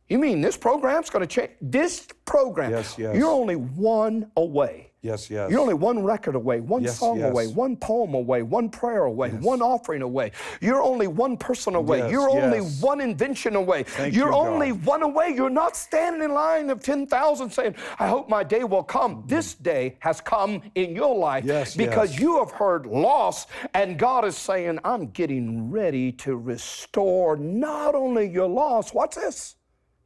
You 0.10 0.20
mean 0.20 0.42
this 0.42 0.56
program's 0.56 1.10
going 1.10 1.28
to 1.28 1.28
change? 1.28 1.52
This 1.62 2.08
program, 2.26 2.72
yes, 2.72 2.96
yes. 2.98 3.16
you're 3.16 3.30
only 3.30 3.58
one 3.58 4.32
away 4.38 4.92
Yes, 5.08 5.30
yes. 5.30 5.50
You're 5.50 5.62
only 5.62 5.74
one 5.74 6.04
record 6.04 6.36
away, 6.36 6.60
one 6.60 6.84
yes, 6.84 7.00
song 7.00 7.20
yes. 7.20 7.32
away, 7.32 7.48
one 7.48 7.78
poem 7.78 8.14
away, 8.14 8.42
one 8.42 8.68
prayer 8.68 9.06
away, 9.06 9.30
yes. 9.32 9.42
one 9.42 9.62
offering 9.62 10.02
away. 10.02 10.34
You're 10.60 10.82
only 10.82 11.08
one 11.08 11.38
person 11.38 11.76
away. 11.76 12.12
You're 12.12 12.30
only 12.30 12.60
one 12.60 13.00
invention 13.00 13.56
away. 13.56 13.84
Thank 13.84 14.14
You're 14.14 14.32
you, 14.32 14.36
only 14.36 14.72
God. 14.72 14.86
one 14.86 15.04
away. 15.04 15.34
You're 15.34 15.50
not 15.50 15.78
standing 15.78 16.22
in 16.22 16.34
line 16.34 16.70
of 16.70 16.84
10,000 16.84 17.50
saying, 17.50 17.76
I 18.00 18.08
hope 18.08 18.28
my 18.28 18.44
day 18.44 18.66
will 18.66 18.84
come. 18.84 19.24
This 19.28 19.54
day 19.54 19.96
has 20.00 20.20
come 20.20 20.62
in 20.76 20.94
your 20.94 21.16
life 21.16 21.46
because 21.78 22.20
you 22.20 22.40
have 22.40 22.52
heard 22.52 22.86
loss, 22.86 23.48
and 23.74 23.98
God 23.98 24.26
is 24.26 24.38
saying, 24.38 24.80
I'm 24.84 25.08
getting 25.12 25.72
ready 25.72 26.12
to 26.14 26.36
restore 26.36 27.38
not 27.38 27.96
only 27.96 28.28
your 28.30 28.48
loss, 28.48 28.94
watch 28.94 29.16
this 29.16 29.57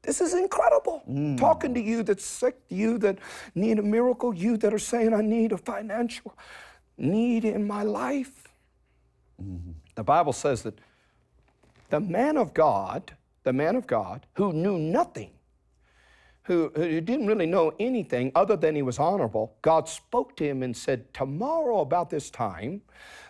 this 0.03 0.22
is 0.22 0.34
incredible. 0.34 1.03
Mm. 1.10 1.38
Talking 1.38 1.74
to 1.74 1.79
you 1.79 2.03
that's 2.03 2.25
sick, 2.25 2.58
you 2.70 2.98
that 3.00 3.20
need 3.53 3.79
a 3.79 3.84
miracle, 3.84 4.34
you 4.34 4.58
that 4.58 4.74
are 4.74 4.79
saying, 4.79 5.13
I 5.13 5.22
need 5.22 5.51
a 5.51 5.58
financial 5.58 6.36
need 6.98 7.46
in 7.46 7.65
my 7.65 7.84
life. 7.84 8.48
Mm-hmm. 9.41 9.72
The 9.96 10.03
Bible 10.03 10.34
says 10.34 10.63
that 10.63 10.79
the 11.89 12.00
man 12.00 12.38
of 12.38 12.53
God, 12.53 13.13
the 13.43 13.53
man 13.53 13.75
of 13.75 13.86
God 13.86 14.25
who 14.34 14.53
knew 14.53 14.77
nothing, 14.77 15.31
who, 16.43 16.72
who 16.75 17.01
didn't 17.01 17.27
really 17.27 17.46
know 17.46 17.74
anything 17.79 18.31
other 18.34 18.55
than 18.55 18.75
he 18.75 18.81
was 18.81 18.98
honorable, 18.98 19.55
God 19.62 19.88
spoke 19.88 20.36
to 20.38 20.43
him 20.43 20.63
and 20.63 20.75
said, 20.75 21.13
Tomorrow, 21.13 21.81
about 21.81 22.10
this 22.10 22.29
time, 22.29 22.81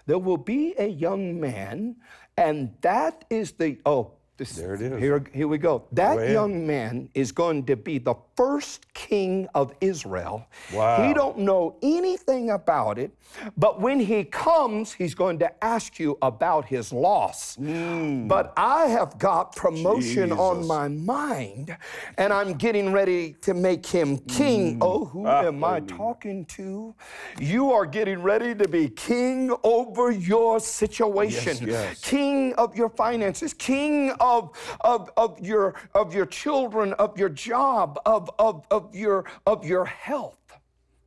there 0.05 0.19
will 0.19 0.37
be 0.37 0.73
a 0.77 0.87
young 0.87 1.39
man, 1.39 1.97
and 2.37 2.73
that 2.81 3.25
is 3.29 3.51
the, 3.53 3.79
oh, 3.85 4.13
this, 4.41 4.55
there 4.55 4.74
it 4.74 4.81
is. 4.81 5.00
Here, 5.00 5.24
here 5.33 5.48
we 5.48 5.57
go. 5.57 5.83
That 5.91 6.29
young 6.31 6.65
man 6.65 7.10
is 7.13 7.31
going 7.31 7.65
to 7.67 7.75
be 7.75 8.00
the 8.00 8.15
first 8.45 8.91
king 8.95 9.48
of 9.53 9.71
Israel. 9.81 10.48
Wow. 10.74 11.05
He 11.07 11.13
don't 11.13 11.38
know 11.38 11.75
anything 11.83 12.50
about 12.50 12.98
it, 12.98 13.12
but 13.55 13.79
when 13.79 14.00
he 14.00 14.24
comes, 14.24 14.91
he's 14.93 15.13
going 15.13 15.38
to 15.39 15.63
ask 15.63 16.00
you 16.00 16.17
about 16.24 16.65
his 16.65 16.91
loss. 16.91 17.55
Mm. 17.57 18.27
But 18.27 18.51
I 18.57 18.88
have 18.88 19.19
got 19.19 19.55
promotion 19.55 20.29
Jesus. 20.29 20.39
on 20.39 20.65
my 20.65 20.88
mind, 20.88 21.77
and 22.17 22.33
I'm 22.33 22.53
getting 22.55 22.91
ready 22.91 23.33
to 23.41 23.53
make 23.53 23.86
him 23.86 24.17
king. 24.41 24.79
Mm. 24.79 24.88
Oh, 24.88 25.05
who 25.05 25.27
Ah, 25.27 25.43
am 25.43 25.63
I 25.63 25.79
talking 25.81 26.45
to? 26.57 26.95
You 27.39 27.71
are 27.71 27.86
getting 27.86 28.24
ready 28.24 28.55
to 28.55 28.67
be 28.67 28.89
king 28.89 29.55
over 29.63 30.10
your 30.10 30.60
situation, 30.60 31.57
Yes, 31.62 31.62
yes. 31.62 32.01
king 32.01 32.53
of 32.55 32.75
your 32.75 32.89
finances, 32.89 33.53
king 33.53 34.12
of, 34.19 34.50
of, 34.81 35.12
of, 35.15 35.39
your, 35.39 35.75
of 35.93 36.15
your 36.15 36.25
children, 36.25 36.93
of 36.93 37.19
your 37.19 37.29
job, 37.29 38.00
of, 38.05 38.30
of, 38.39 38.65
of, 38.71 38.95
your, 38.95 39.25
of 39.45 39.65
your 39.65 39.85
health. 39.85 40.38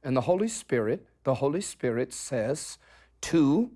And 0.02 0.16
the 0.16 0.22
Holy 0.22 0.48
Spirit, 0.48 1.06
the 1.24 1.34
Holy 1.34 1.60
Spirit 1.60 2.12
says 2.12 2.78
to, 3.22 3.70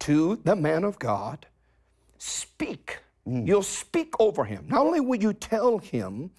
to 0.00 0.40
the 0.44 0.56
man 0.56 0.84
of 0.84 0.98
God, 0.98 1.46
speak. 2.18 2.98
Mm. 3.26 3.46
You'll 3.46 3.62
speak 3.62 4.14
over 4.20 4.44
him. 4.44 4.66
Not 4.68 4.86
only 4.86 5.00
will 5.00 5.20
you 5.20 5.32
tell 5.32 5.78
him 5.78 6.30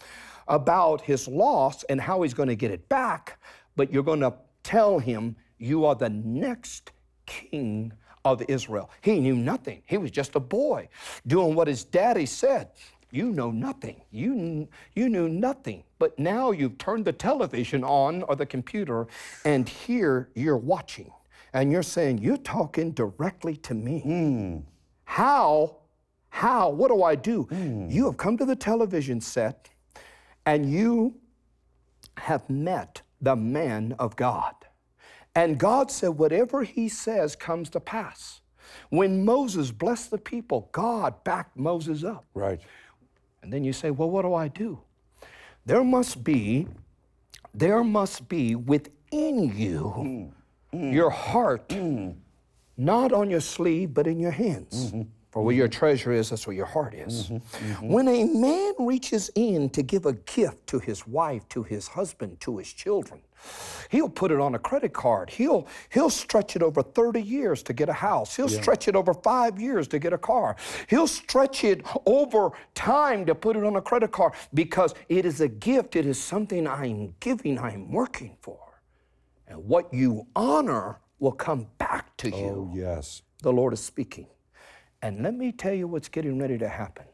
about 0.48 1.02
his 1.02 1.28
loss 1.28 1.84
and 1.86 2.00
how 2.00 2.22
he's 2.22 2.34
going 2.34 2.50
to 2.50 2.56
get 2.56 2.72
it 2.72 2.88
back, 2.90 3.40
but 3.76 3.92
you're 3.92 4.04
going 4.04 4.20
to 4.20 4.34
tell 4.64 5.00
him 5.00 5.36
you 5.58 5.86
are 5.86 5.96
the 5.96 6.10
next 6.10 6.92
king 7.26 7.94
of 8.26 8.44
Israel. 8.48 8.90
He 9.02 9.20
knew 9.20 9.36
nothing. 9.36 9.82
He 9.86 9.98
was 9.98 10.12
just 10.12 10.36
a 10.36 10.40
boy 10.40 10.90
doing 11.26 11.56
what 11.56 11.68
his 11.68 11.84
daddy 11.84 12.26
said. 12.26 12.70
You 13.12 13.32
know 13.32 13.52
nothing. 13.52 14.02
You, 14.12 14.68
you 14.96 15.10
knew 15.10 15.28
nothing. 15.28 15.84
But 16.02 16.18
now 16.18 16.50
you've 16.50 16.80
turned 16.80 17.06
the 17.06 17.14
television 17.14 17.84
on 17.84 18.24
or 18.24 18.36
the 18.36 18.48
computer, 18.48 19.06
and 19.46 19.70
here 19.70 20.32
you're 20.34 20.58
watching. 20.58 21.12
And 21.54 21.72
you're 21.72 21.84
saying, 21.84 22.18
You're 22.18 22.38
talking 22.38 22.90
directly 22.90 23.56
to 23.58 23.76
me. 23.76 24.00
Hmm. 24.00 24.58
How? 25.04 25.78
How? 26.30 26.70
What 26.72 26.88
do 26.88 27.04
I 27.04 27.14
do? 27.14 27.44
Hmm. 27.44 27.88
You 27.88 28.06
have 28.06 28.18
come 28.18 28.36
to 28.38 28.46
the 28.46 28.56
television 28.56 29.22
set 29.22 29.70
and 30.48 30.74
you 30.74 31.20
have 32.18 32.50
met 32.50 33.04
the 33.22 33.36
man 33.36 33.94
of 34.00 34.16
God. 34.16 34.56
And 35.36 35.60
God 35.60 35.92
said, 35.92 36.10
Whatever 36.10 36.64
he 36.64 36.90
says 36.90 37.36
comes 37.36 37.70
to 37.70 37.80
pass. 37.80 38.42
When 38.90 39.24
Moses 39.24 39.70
blessed 39.70 40.10
the 40.10 40.18
people, 40.18 40.68
God 40.72 41.24
backed 41.24 41.56
Moses 41.58 42.04
up. 42.04 42.26
Right. 42.34 42.60
And 43.44 43.54
then 43.54 43.64
you 43.64 43.74
say, 43.74 43.92
well, 43.92 44.10
what 44.10 44.22
do 44.22 44.34
I 44.34 44.48
do? 44.48 44.80
There 45.66 45.84
must 45.84 46.24
be, 46.24 46.68
there 47.54 47.84
must 47.84 48.28
be 48.28 48.56
within 48.56 49.56
you 49.56 49.94
mm, 49.98 50.32
mm. 50.74 50.94
your 50.94 51.10
heart, 51.10 51.70
mm. 51.70 52.16
not 52.78 53.14
on 53.14 53.30
your 53.30 53.42
sleeve, 53.42 53.94
but 53.94 54.08
in 54.08 54.20
your 54.20 54.32
hands. 54.32 54.88
Mm-hmm. 54.88 55.02
For 55.32 55.42
where 55.42 55.56
your 55.56 55.70
mm-hmm. 55.70 55.80
treasure 55.80 56.12
is, 56.12 56.30
that's 56.30 56.46
where 56.46 56.56
your 56.56 56.66
heart 56.66 56.94
is. 56.94 57.30
Mm-hmm. 57.30 57.36
Mm-hmm. 57.36 57.88
When 57.88 58.08
a 58.10 58.26
man 58.26 58.74
reaches 58.80 59.32
in 59.36 59.70
to 59.70 59.82
give 59.82 60.06
a 60.06 60.14
gift 60.14 60.68
to 60.68 60.80
his 60.80 61.08
wife, 61.08 61.48
to 61.50 61.64
his 61.64 61.88
husband, 61.88 62.42
to 62.42 62.58
his 62.58 62.74
children, 62.74 63.22
he'll 63.90 64.10
put 64.10 64.32
it 64.32 64.42
on 64.42 64.56
a 64.56 64.60
credit 64.60 64.92
card. 64.92 65.30
He'll, 65.30 65.68
he'll 65.90 66.10
stretch 66.10 66.58
it 66.58 66.62
over 66.62 66.84
30 66.84 67.22
years 67.22 67.64
to 67.64 67.74
get 67.74 67.88
a 67.88 67.94
house. 67.94 68.36
He'll 68.36 68.50
stretch 68.50 68.90
it 68.90 68.96
over 68.96 69.14
five 69.14 69.58
years 69.60 69.88
to 69.90 70.00
get 70.00 70.12
a 70.12 70.18
car. 70.18 70.58
He'll 70.90 71.08
stretch 71.08 71.64
it 71.64 71.82
over 72.06 72.52
time 72.76 73.26
to 73.26 73.34
put 73.34 73.56
it 73.56 73.64
on 73.64 73.78
a 73.78 73.82
credit 73.82 74.12
card 74.12 74.34
because 74.54 74.94
it 75.08 75.26
is 75.26 75.40
a 75.40 75.48
gift. 75.48 75.96
It 75.96 76.06
is 76.06 76.22
something 76.22 76.68
I'm 76.68 77.16
giving, 77.22 77.58
I'm 77.58 77.90
working 77.90 78.36
for. 78.42 78.60
And 79.48 79.66
what 79.66 79.94
you 79.94 80.28
honor 80.36 81.00
will 81.20 81.32
come 81.32 81.68
back 81.78 82.18
to 82.18 82.32
oh, 82.34 82.38
you. 82.38 82.46
Oh, 82.46 82.72
yes. 82.76 83.22
The 83.42 83.54
Lord 83.54 83.72
is 83.72 83.80
speaking. 83.80 84.28
And 85.02 85.24
let 85.24 85.34
me 85.34 85.52
tell 85.52 85.74
you 85.74 85.88
what's 85.88 86.10
getting 86.10 86.40
ready 86.40 86.58
to 86.58 86.68
happen. 86.68 87.06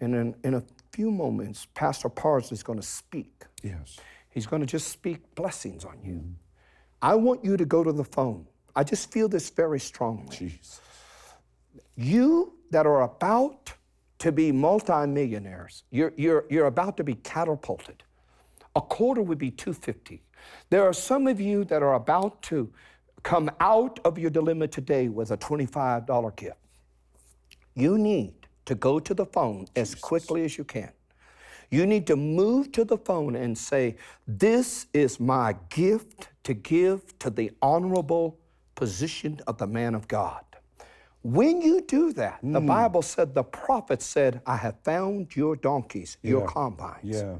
And 0.00 0.14
in, 0.14 0.34
in 0.44 0.54
a 0.54 0.62
few 0.92 1.10
moments, 1.10 1.66
Pastor 1.74 2.08
Parsley 2.08 2.54
is 2.54 2.62
going 2.62 2.78
to 2.78 2.86
speak. 2.86 3.44
Yes. 3.62 3.98
He's 4.30 4.46
going 4.46 4.60
to 4.60 4.66
just 4.66 4.88
speak 4.88 5.34
blessings 5.34 5.84
on 5.84 5.98
you. 6.04 6.22
I 7.00 7.14
want 7.14 7.44
you 7.44 7.56
to 7.56 7.64
go 7.64 7.84
to 7.84 7.92
the 7.92 8.04
phone. 8.04 8.46
I 8.74 8.84
just 8.84 9.10
feel 9.10 9.28
this 9.28 9.48
very 9.48 9.80
strongly. 9.80 10.36
Jesus. 10.36 10.80
You 11.96 12.54
that 12.70 12.86
are 12.86 13.02
about 13.02 13.72
to 14.18 14.32
be 14.32 14.52
multimillionaires, 14.52 15.84
you're, 15.90 16.12
you're, 16.16 16.44
you're 16.50 16.66
about 16.66 16.96
to 16.98 17.04
be 17.04 17.14
catapulted. 17.14 18.02
A 18.74 18.80
quarter 18.80 19.22
would 19.22 19.38
be 19.38 19.50
250. 19.50 20.22
There 20.68 20.84
are 20.84 20.92
some 20.92 21.26
of 21.26 21.40
you 21.40 21.64
that 21.64 21.82
are 21.82 21.94
about 21.94 22.42
to 22.42 22.70
come 23.22 23.50
out 23.60 23.98
of 24.04 24.18
your 24.18 24.30
dilemma 24.30 24.68
today 24.68 25.08
with 25.08 25.30
a 25.30 25.36
$25 25.36 26.36
gift. 26.36 26.56
You 27.76 27.98
need 27.98 28.34
to 28.64 28.74
go 28.74 28.98
to 28.98 29.14
the 29.14 29.26
phone 29.26 29.66
as 29.76 29.94
quickly 29.94 30.44
as 30.44 30.58
you 30.58 30.64
can. 30.64 30.90
You 31.70 31.86
need 31.86 32.06
to 32.06 32.16
move 32.16 32.72
to 32.72 32.84
the 32.84 32.96
phone 32.96 33.36
and 33.36 33.56
say, 33.56 33.96
This 34.26 34.86
is 34.92 35.20
my 35.20 35.56
gift 35.68 36.28
to 36.44 36.54
give 36.54 37.18
to 37.18 37.30
the 37.30 37.52
honorable 37.60 38.38
position 38.74 39.40
of 39.46 39.58
the 39.58 39.66
man 39.66 39.94
of 39.94 40.08
God. 40.08 40.42
When 41.22 41.60
you 41.60 41.80
do 41.80 42.12
that, 42.12 42.38
the 42.42 42.60
hmm. 42.60 42.66
Bible 42.66 43.02
said, 43.02 43.34
the 43.34 43.42
prophet 43.42 44.00
said, 44.00 44.40
I 44.46 44.56
have 44.58 44.76
found 44.84 45.34
your 45.34 45.56
donkeys, 45.56 46.18
your 46.22 46.46
combines. 46.46 47.20
Yeah. 47.20 47.38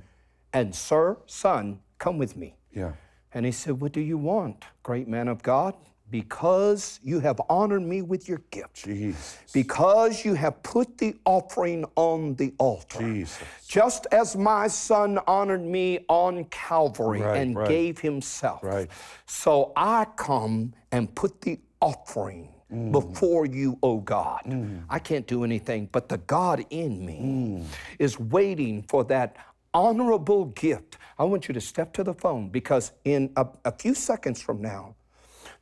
And, 0.53 0.75
sir, 0.75 1.19
son, 1.27 1.79
come 1.99 2.19
with 2.19 2.37
me. 2.37 2.57
Yeah. 2.73 2.93
And 3.33 3.47
he 3.47 3.53
said, 3.53 3.81
What 3.81 3.93
do 3.93 4.01
you 4.01 4.19
want, 4.19 4.65
great 4.83 5.07
man 5.07 5.29
of 5.29 5.43
God? 5.43 5.77
Because 6.11 7.01
you 7.03 7.19
have 7.21 7.41
honored 7.49 7.83
me 7.83 8.03
with 8.03 8.29
your 8.29 8.41
gift. 8.51 8.85
Jesus. 8.85 9.37
Because 9.53 10.25
you 10.25 10.35
have 10.35 10.63
put 10.63 10.99
the 10.99 11.17
offering 11.25 11.85
on 11.97 12.35
the 12.37 12.55
altar. 12.59 13.01
Jesus. 13.01 13.43
Just 13.67 14.07
as 14.13 14.37
my 14.37 14.69
son 14.69 15.19
honored 15.27 15.65
me 15.65 16.01
on 16.09 16.45
Calvary 16.45 17.21
Right, 17.23 17.37
and 17.39 17.57
right. 17.57 17.69
gave 17.69 17.99
himself. 17.99 18.63
Right. 18.63 18.89
So 19.27 19.73
I 19.77 20.07
come 20.17 20.75
and 20.93 21.13
put 21.15 21.41
the 21.41 21.59
offering 21.81 22.53
Mm. 22.73 22.91
before 22.91 23.47
you, 23.47 23.79
O 23.81 23.99
God. 23.99 24.43
I 24.91 24.99
can't 24.99 25.25
do 25.29 25.45
anything, 25.45 25.89
but 25.93 26.09
the 26.09 26.19
God 26.19 26.67
in 26.71 27.07
me 27.07 27.21
Mm. 27.23 27.65
is 28.01 28.19
waiting 28.19 28.83
for 28.89 29.05
that 29.05 29.37
honorable 29.73 30.47
gift. 30.47 30.99
I 31.17 31.23
want 31.25 31.47
you 31.47 31.55
to 31.55 31.61
step 31.61 31.93
to 31.93 32.03
the 32.03 32.15
phone 32.15 32.49
because 32.49 32.91
in 33.05 33.31
a, 33.37 33.47
a 33.65 33.71
few 33.71 33.95
seconds 33.95 34.43
from 34.43 34.61
now, 34.61 34.97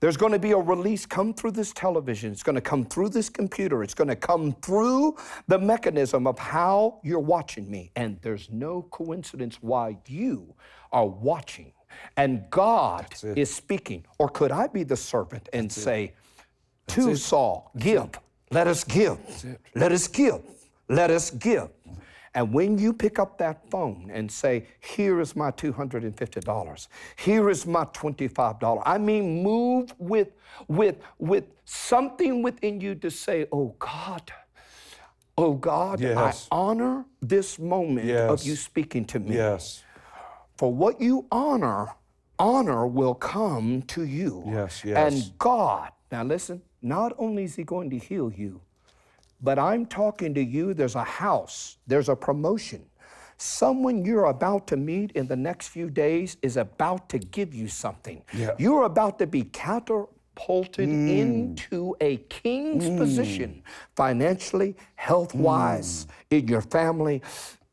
there's 0.05 0.19
going 0.19 0.33
to 0.33 0.39
be 0.39 0.51
a 0.51 0.59
release 0.59 1.07
come 1.07 1.33
through 1.33 1.53
this 1.53 1.73
television. 1.73 2.31
It's 2.31 2.43
going 2.43 2.57
to 2.57 2.61
come 2.61 2.85
through 2.85 3.09
this 3.09 3.31
computer. 3.31 3.83
It's 3.83 3.95
going 3.95 4.09
to 4.09 4.15
come 4.15 4.53
through 4.61 5.17
the 5.49 5.59
mechanism 5.59 6.27
of 6.27 6.39
how 6.39 7.01
you're 7.03 7.19
watching 7.19 7.71
me. 7.71 7.91
And 7.97 8.19
there's 8.21 8.51
no 8.51 8.83
coincidence 8.83 9.57
why 9.63 9.97
you 10.07 10.55
are 10.93 11.07
watching. 11.07 11.73
And 12.19 12.45
God 12.51 13.07
is 13.23 13.55
speaking. 13.55 14.05
Or 14.19 14.29
could 14.29 14.53
I 14.53 14.67
be 14.67 14.83
the 14.83 14.95
servant 14.95 15.49
and 15.55 15.73
say, 15.73 16.13
to 16.89 17.17
Saul, 17.17 17.71
give, 17.79 18.11
let 18.51 18.67
us 18.67 18.85
give, 18.85 19.17
let 19.75 19.91
us 19.91 20.07
give, 20.07 20.43
let 20.87 21.11
us 21.11 21.31
give. 21.31 21.71
And 22.35 22.53
when 22.53 22.79
you 22.79 22.93
pick 22.93 23.19
up 23.21 23.39
that 23.39 23.71
phone 23.71 24.11
and 24.13 24.31
say, 24.31 24.67
Here 24.81 25.21
is 25.21 25.37
my 25.37 25.53
$250, 25.53 26.89
here 27.17 27.49
is 27.49 27.67
my 27.67 27.85
$25, 27.87 28.83
I 28.85 28.99
mean, 28.99 29.43
move 29.43 29.95
with, 29.99 30.33
with, 30.67 30.97
with 31.19 31.45
something 31.65 32.43
within 32.43 32.81
you 32.81 32.97
to 32.97 33.11
say, 33.11 33.47
Oh 33.53 33.75
God, 33.79 34.33
oh 35.39 35.55
God, 35.55 36.01
Yes. 36.01 36.49
I 36.51 36.57
honor 36.57 37.05
this 37.23 37.59
moment 37.59 38.11
of 38.11 38.43
you 38.43 38.57
speaking 38.57 39.05
to 39.07 39.21
me. 39.21 39.37
Yes. 39.37 39.85
For 40.57 40.73
what 40.73 41.01
you 41.01 41.27
honor, 41.31 41.95
honor 42.39 42.87
will 42.87 43.15
come 43.15 43.83
to 43.83 44.05
you. 44.05 44.43
Yes, 44.47 44.83
yes. 44.85 44.97
And 44.97 45.39
God, 45.39 45.91
now 46.11 46.25
listen, 46.25 46.63
not 46.83 47.13
only 47.17 47.45
is 47.45 47.55
He 47.57 47.63
going 47.65 47.91
to 47.91 47.99
heal 47.99 48.33
you, 48.33 48.61
but 49.45 49.59
I'm 49.59 49.85
talking 49.85 50.33
to 50.35 50.43
you, 50.43 50.73
there's 50.73 50.95
a 50.95 51.05
house, 51.05 51.77
there's 51.87 52.09
a 52.09 52.17
promotion. 52.17 52.87
Someone 53.37 54.05
you're 54.05 54.27
about 54.27 54.67
to 54.69 54.77
meet 54.77 55.13
in 55.13 55.27
the 55.27 55.37
next 55.37 55.69
few 55.69 55.91
days 55.91 56.39
is 56.41 56.57
about 56.57 57.09
to 57.11 57.19
give 57.19 57.55
you 57.55 57.69
something. 57.69 58.25
Yeah. 58.33 58.53
You're 58.59 58.85
about 58.85 59.19
to 59.19 59.27
be 59.27 59.43
catapulted 59.43 60.89
mm. 60.89 61.19
into 61.19 61.95
a 62.01 62.17
king's 62.29 62.85
mm. 62.85 62.97
position, 62.97 63.63
financially, 63.97 64.77
health 64.95 65.35
wise, 65.35 66.07
mm. 66.07 66.39
in 66.39 66.49
your 66.49 66.63
family. 66.63 67.23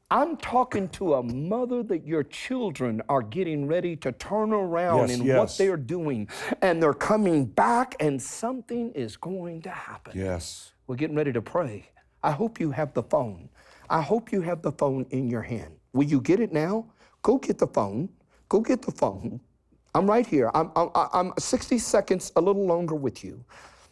I'm 0.09 0.35
talking 0.35 0.89
to 0.89 1.13
a 1.13 1.23
mother 1.23 1.83
that 1.83 2.05
your 2.05 2.23
children 2.23 3.01
are 3.07 3.21
getting 3.21 3.65
ready 3.65 3.95
to 3.97 4.11
turn 4.11 4.51
around 4.51 5.07
Yes, 5.07 5.19
in 5.19 5.27
what 5.27 5.57
they're 5.57 5.77
doing, 5.77 6.27
and 6.61 6.83
they're 6.83 6.93
coming 6.93 7.45
back, 7.45 7.95
and 8.01 8.21
something 8.21 8.91
is 8.91 9.15
going 9.15 9.61
to 9.61 9.69
happen. 9.69 10.11
Yes. 10.13 10.73
We're 10.91 10.97
getting 10.97 11.15
ready 11.15 11.31
to 11.31 11.41
pray. 11.41 11.85
I 12.21 12.31
hope 12.31 12.59
you 12.59 12.69
have 12.71 12.93
the 12.93 13.03
phone. 13.03 13.47
I 13.89 14.01
hope 14.01 14.29
you 14.29 14.41
have 14.41 14.61
the 14.61 14.73
phone 14.73 15.05
in 15.11 15.29
your 15.29 15.41
hand. 15.41 15.77
Will 15.93 16.03
you 16.03 16.19
get 16.19 16.41
it 16.41 16.51
now? 16.51 16.85
Go 17.21 17.37
get 17.37 17.59
the 17.59 17.67
phone. 17.67 18.09
Go 18.49 18.59
get 18.59 18.81
the 18.81 18.91
phone. 18.91 19.39
I'm 19.95 20.05
right 20.05 20.27
here. 20.27 20.51
I'm, 20.53 20.69
I'm, 20.75 20.89
I'm 20.93 21.33
60 21.39 21.77
seconds, 21.77 22.33
a 22.35 22.41
little 22.41 22.65
longer 22.65 22.95
with 22.95 23.23
you 23.23 23.41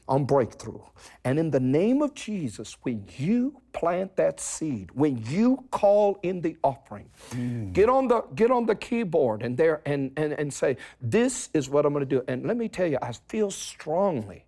on 0.09 0.25
breakthrough. 0.25 0.81
And 1.23 1.39
in 1.39 1.51
the 1.51 1.59
name 1.61 2.01
of 2.01 2.15
Jesus, 2.15 2.75
when 2.81 3.07
you 3.17 3.61
plant 3.71 4.17
that 4.17 4.41
seed, 4.41 4.89
when 4.93 5.23
you 5.25 5.63
call 5.71 6.19
in 6.21 6.41
the 6.41 6.57
offering, 6.65 7.09
mm. 7.29 7.71
get 7.71 7.87
on 7.87 8.09
the 8.09 8.23
get 8.35 8.51
on 8.51 8.65
the 8.65 8.75
keyboard 8.75 9.41
and 9.41 9.55
there 9.55 9.81
and, 9.85 10.11
and 10.17 10.33
and 10.33 10.53
say, 10.53 10.75
this 10.99 11.49
is 11.53 11.69
what 11.69 11.85
I'm 11.85 11.93
gonna 11.93 12.03
do. 12.03 12.23
And 12.27 12.45
let 12.45 12.57
me 12.57 12.67
tell 12.67 12.87
you, 12.87 12.97
I 13.01 13.13
feel 13.29 13.51
strongly. 13.51 14.43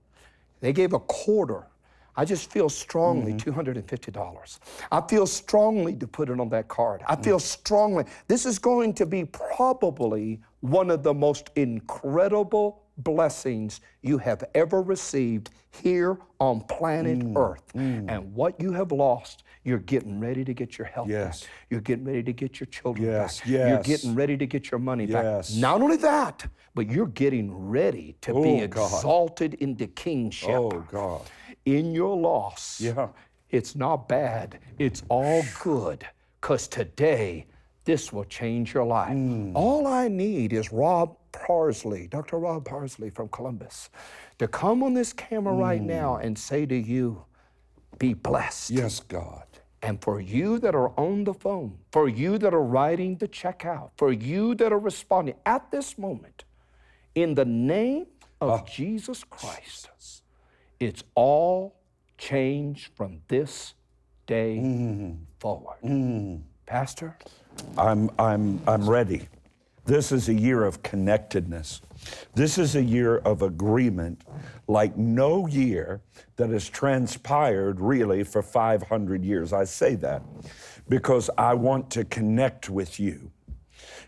They 0.59 0.73
gave 0.73 0.91
a 0.91 0.99
quarter. 0.99 1.67
I 2.21 2.23
just 2.23 2.51
feel 2.51 2.69
strongly 2.69 3.33
mm-hmm. 3.33 3.49
$250. 3.49 4.59
I 4.91 5.01
feel 5.07 5.25
strongly 5.25 5.95
to 5.95 6.05
put 6.05 6.29
it 6.29 6.39
on 6.39 6.49
that 6.49 6.67
card. 6.67 7.01
I 7.07 7.15
feel 7.15 7.39
mm. 7.39 7.41
strongly. 7.41 8.05
This 8.27 8.45
is 8.45 8.59
going 8.59 8.93
to 8.93 9.07
be 9.07 9.25
probably 9.25 10.39
one 10.59 10.91
of 10.91 11.01
the 11.01 11.15
most 11.15 11.49
incredible 11.55 12.83
blessings 12.97 13.81
you 14.03 14.19
have 14.19 14.43
ever 14.53 14.83
received 14.83 15.49
here 15.71 16.19
on 16.39 16.61
planet 16.61 17.17
Mm, 17.17 17.35
Earth. 17.35 17.63
Mm. 17.73 18.05
And 18.07 18.35
what 18.35 18.61
you 18.61 18.71
have 18.73 18.91
lost, 18.91 19.43
you're 19.63 19.79
getting 19.79 20.19
ready 20.19 20.45
to 20.45 20.53
get 20.53 20.77
your 20.77 20.85
health 20.85 21.09
Yes. 21.09 21.41
back. 21.41 21.49
You're 21.71 21.81
getting 21.81 22.05
ready 22.05 22.21
to 22.21 22.33
get 22.33 22.59
your 22.59 22.67
children 22.67 23.07
Yes, 23.07 23.39
back. 23.39 23.49
You're 23.49 23.81
getting 23.81 24.13
ready 24.13 24.37
to 24.37 24.45
get 24.45 24.69
your 24.69 24.79
money 24.79 25.05
Yes. 25.05 25.49
back. 25.49 25.59
Not 25.59 25.81
only 25.81 25.97
that, 25.97 26.45
but 26.75 26.87
you're 26.87 27.07
getting 27.07 27.51
ready 27.69 28.15
to 28.21 28.33
be 28.33 28.61
Oh, 28.61 28.67
God. 28.67 28.85
exalted 28.85 29.55
into 29.55 29.87
kingship. 29.87 30.51
Oh, 30.51 30.85
God. 30.91 31.21
In 31.65 31.93
your 31.93 32.15
loss, 32.17 32.81
Yeah. 32.81 33.09
it's 33.49 33.75
not 33.75 34.07
bad. 34.07 34.59
It's 34.79 35.03
all 35.09 35.43
good. 35.63 36.07
Because 36.39 36.67
today, 36.67 37.45
this 37.85 38.11
will 38.11 38.25
change 38.25 38.73
your 38.73 38.85
life. 38.85 39.13
Mm. 39.15 39.53
All 39.55 39.85
I 39.87 40.07
need 40.07 40.53
is 40.53 40.71
Rod 40.71 41.15
Parsley, 41.31 42.07
Dr. 42.07 42.37
Rod 42.39 42.65
Parsley 42.65 43.09
from 43.09 43.29
Columbus, 43.29 43.89
to 44.39 44.47
come 44.47 44.83
on 44.83 44.93
this 44.93 45.13
camera 45.13 45.53
right 45.53 45.81
now 45.81 46.15
and 46.17 46.37
say 46.37 46.65
to 46.65 46.75
you, 46.75 47.23
be 47.99 48.13
blessed. 48.13 48.71
Mm. 48.73 48.77
Yes, 48.77 48.99
God. 49.01 49.43
And 49.83 50.01
for 50.01 50.19
you 50.21 50.59
that 50.59 50.75
are 50.75 50.89
on 50.99 51.23
the 51.23 51.33
phone, 51.33 51.79
for 51.91 52.07
you 52.07 52.37
that 52.37 52.53
are 52.53 52.61
writing 52.63 53.17
the 53.17 53.27
check 53.27 53.65
out, 53.65 53.91
for 53.97 54.11
you 54.11 54.53
that 54.55 54.71
are 54.71 54.79
responding 54.79 55.35
at 55.45 55.71
this 55.71 55.97
moment, 55.97 56.43
in 57.15 57.33
the 57.33 57.45
name 57.45 58.05
of 58.39 58.67
Jesus 58.69 59.23
Christ, 59.23 59.89
it's 60.81 61.03
all 61.13 61.75
changed 62.17 62.91
from 62.95 63.21
this 63.27 63.75
day 64.25 64.57
mm. 64.57 65.17
forward. 65.39 65.77
Mm. 65.83 66.41
Pastor, 66.65 67.17
I'm, 67.77 68.09
I'm, 68.17 68.59
I'm 68.67 68.89
ready. 68.89 69.27
This 69.85 70.11
is 70.11 70.29
a 70.29 70.33
year 70.33 70.63
of 70.63 70.81
connectedness. 70.83 71.81
This 72.33 72.57
is 72.57 72.75
a 72.75 72.81
year 72.81 73.17
of 73.17 73.41
agreement 73.41 74.23
like 74.67 74.95
no 74.97 75.47
year 75.47 76.01
that 76.37 76.49
has 76.49 76.69
transpired 76.69 77.79
really 77.79 78.23
for 78.23 78.41
500 78.41 79.23
years. 79.23 79.53
I 79.53 79.65
say 79.65 79.95
that 79.95 80.23
because 80.87 81.29
I 81.37 81.53
want 81.53 81.91
to 81.91 82.05
connect 82.05 82.69
with 82.69 82.99
you. 82.99 83.31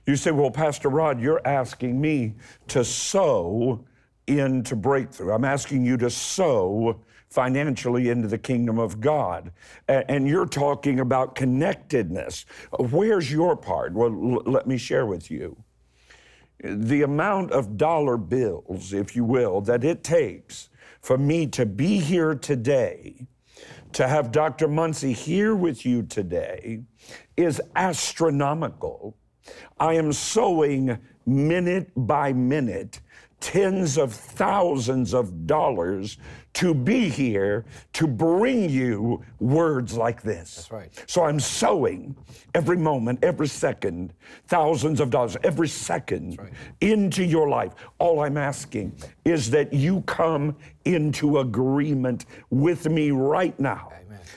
You 0.05 0.15
say, 0.15 0.31
well, 0.31 0.51
Pastor 0.51 0.89
Rod, 0.89 1.19
you're 1.19 1.45
asking 1.45 1.99
me 1.99 2.33
to 2.69 2.83
sow 2.83 3.83
into 4.27 4.75
breakthrough. 4.75 5.33
I'm 5.33 5.45
asking 5.45 5.85
you 5.85 5.97
to 5.97 6.09
sow 6.09 6.99
financially 7.29 8.09
into 8.09 8.27
the 8.27 8.37
kingdom 8.37 8.77
of 8.77 9.01
God. 9.01 9.51
And 9.87 10.27
you're 10.27 10.45
talking 10.45 10.99
about 10.99 11.33
connectedness. 11.35 12.45
Where's 12.77 13.31
your 13.31 13.55
part? 13.55 13.93
Well, 13.93 14.11
l- 14.11 14.51
let 14.51 14.67
me 14.67 14.77
share 14.77 15.05
with 15.05 15.31
you. 15.31 15.57
The 16.63 17.01
amount 17.01 17.51
of 17.51 17.75
dollar 17.75 18.17
bills, 18.17 18.93
if 18.93 19.15
you 19.15 19.25
will, 19.25 19.61
that 19.61 19.83
it 19.83 20.03
takes 20.03 20.69
for 21.01 21.17
me 21.17 21.47
to 21.47 21.65
be 21.65 21.97
here 21.97 22.35
today, 22.35 23.27
to 23.93 24.07
have 24.07 24.31
Dr. 24.31 24.67
Munsey 24.67 25.11
here 25.11 25.55
with 25.55 25.85
you 25.85 26.03
today, 26.03 26.83
is 27.35 27.59
astronomical. 27.75 29.17
I 29.79 29.93
am 29.93 30.13
sowing 30.13 30.97
minute 31.25 31.91
by 31.95 32.31
minute 32.31 33.01
tens 33.43 33.97
of 33.97 34.13
thousands 34.13 35.13
of 35.13 35.45
dollars 35.45 36.17
to 36.53 36.73
be 36.73 37.09
here 37.09 37.65
to 37.91 38.07
bring 38.07 38.69
you 38.69 39.21
words 39.41 39.97
like 39.97 40.21
this. 40.21 40.55
That's 40.55 40.71
right. 40.71 41.03
So 41.07 41.25
I'm 41.25 41.41
sowing 41.41 42.15
every 42.55 42.77
moment, 42.77 43.19
every 43.21 43.49
second, 43.49 44.13
thousands 44.47 45.01
of 45.01 45.09
dollars 45.09 45.35
every 45.43 45.67
second 45.67 46.39
into 46.79 47.21
your 47.21 47.49
life. 47.49 47.73
All 47.99 48.21
I'm 48.21 48.37
asking 48.37 48.95
is 49.25 49.51
that 49.51 49.73
you 49.73 50.01
come 50.03 50.55
into 50.85 51.39
agreement 51.39 52.25
with 52.49 52.87
me 52.87 53.11
right 53.11 53.59
now. 53.59 53.91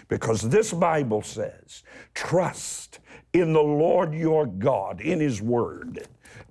Because 0.08 0.42
this 0.42 0.72
Bible 0.72 1.22
says, 1.22 1.84
trust 2.14 2.98
in 3.32 3.52
the 3.52 3.62
Lord 3.62 4.14
your 4.14 4.46
God, 4.46 5.00
in 5.00 5.20
his 5.20 5.40
word, 5.40 6.08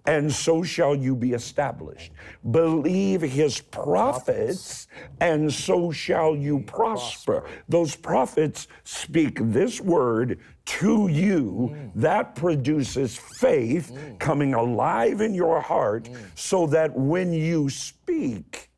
and 0.08 0.32
so 0.32 0.64
shall 0.64 0.96
you 0.96 1.16
be 1.16 1.34
established. 1.34 2.12
Believe 2.52 3.22
his 3.22 3.60
prophets, 3.60 4.88
and 5.20 5.52
so 5.52 5.92
shall 5.92 6.36
you 6.36 6.60
prosper. 6.62 7.48
Those 7.68 7.96
prophets 7.96 8.68
speak 8.84 9.40
this 9.42 9.82
word 9.82 10.40
to 10.66 11.08
you 11.08 11.92
that 11.96 12.36
produces 12.36 13.18
faith 13.18 13.98
coming 14.20 14.54
alive 14.54 15.22
in 15.22 15.34
your 15.34 15.62
heart 15.62 16.10
so 16.36 16.66
that 16.68 16.96
when 16.96 17.34
you 17.34 17.70
speak, 17.70 18.70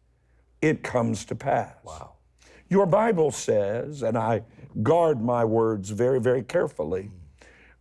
it 0.62 0.84
comes 0.84 1.26
to 1.26 1.36
pass. 1.36 1.76
Wow. 1.84 2.13
Your 2.70 2.86
Bible 2.86 3.32
says, 3.32 4.02
and 4.02 4.18
I 4.18 4.44
guard 4.84 5.22
my 5.22 5.46
words 5.46 5.90
very, 5.90 6.20
very 6.20 6.44
carefully. 6.44 7.12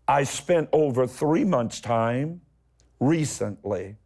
I 0.07 0.23
spent 0.23 0.69
over 0.73 1.07
three 1.07 1.45
months' 1.45 1.81
time 1.81 2.41
recently 3.01 3.97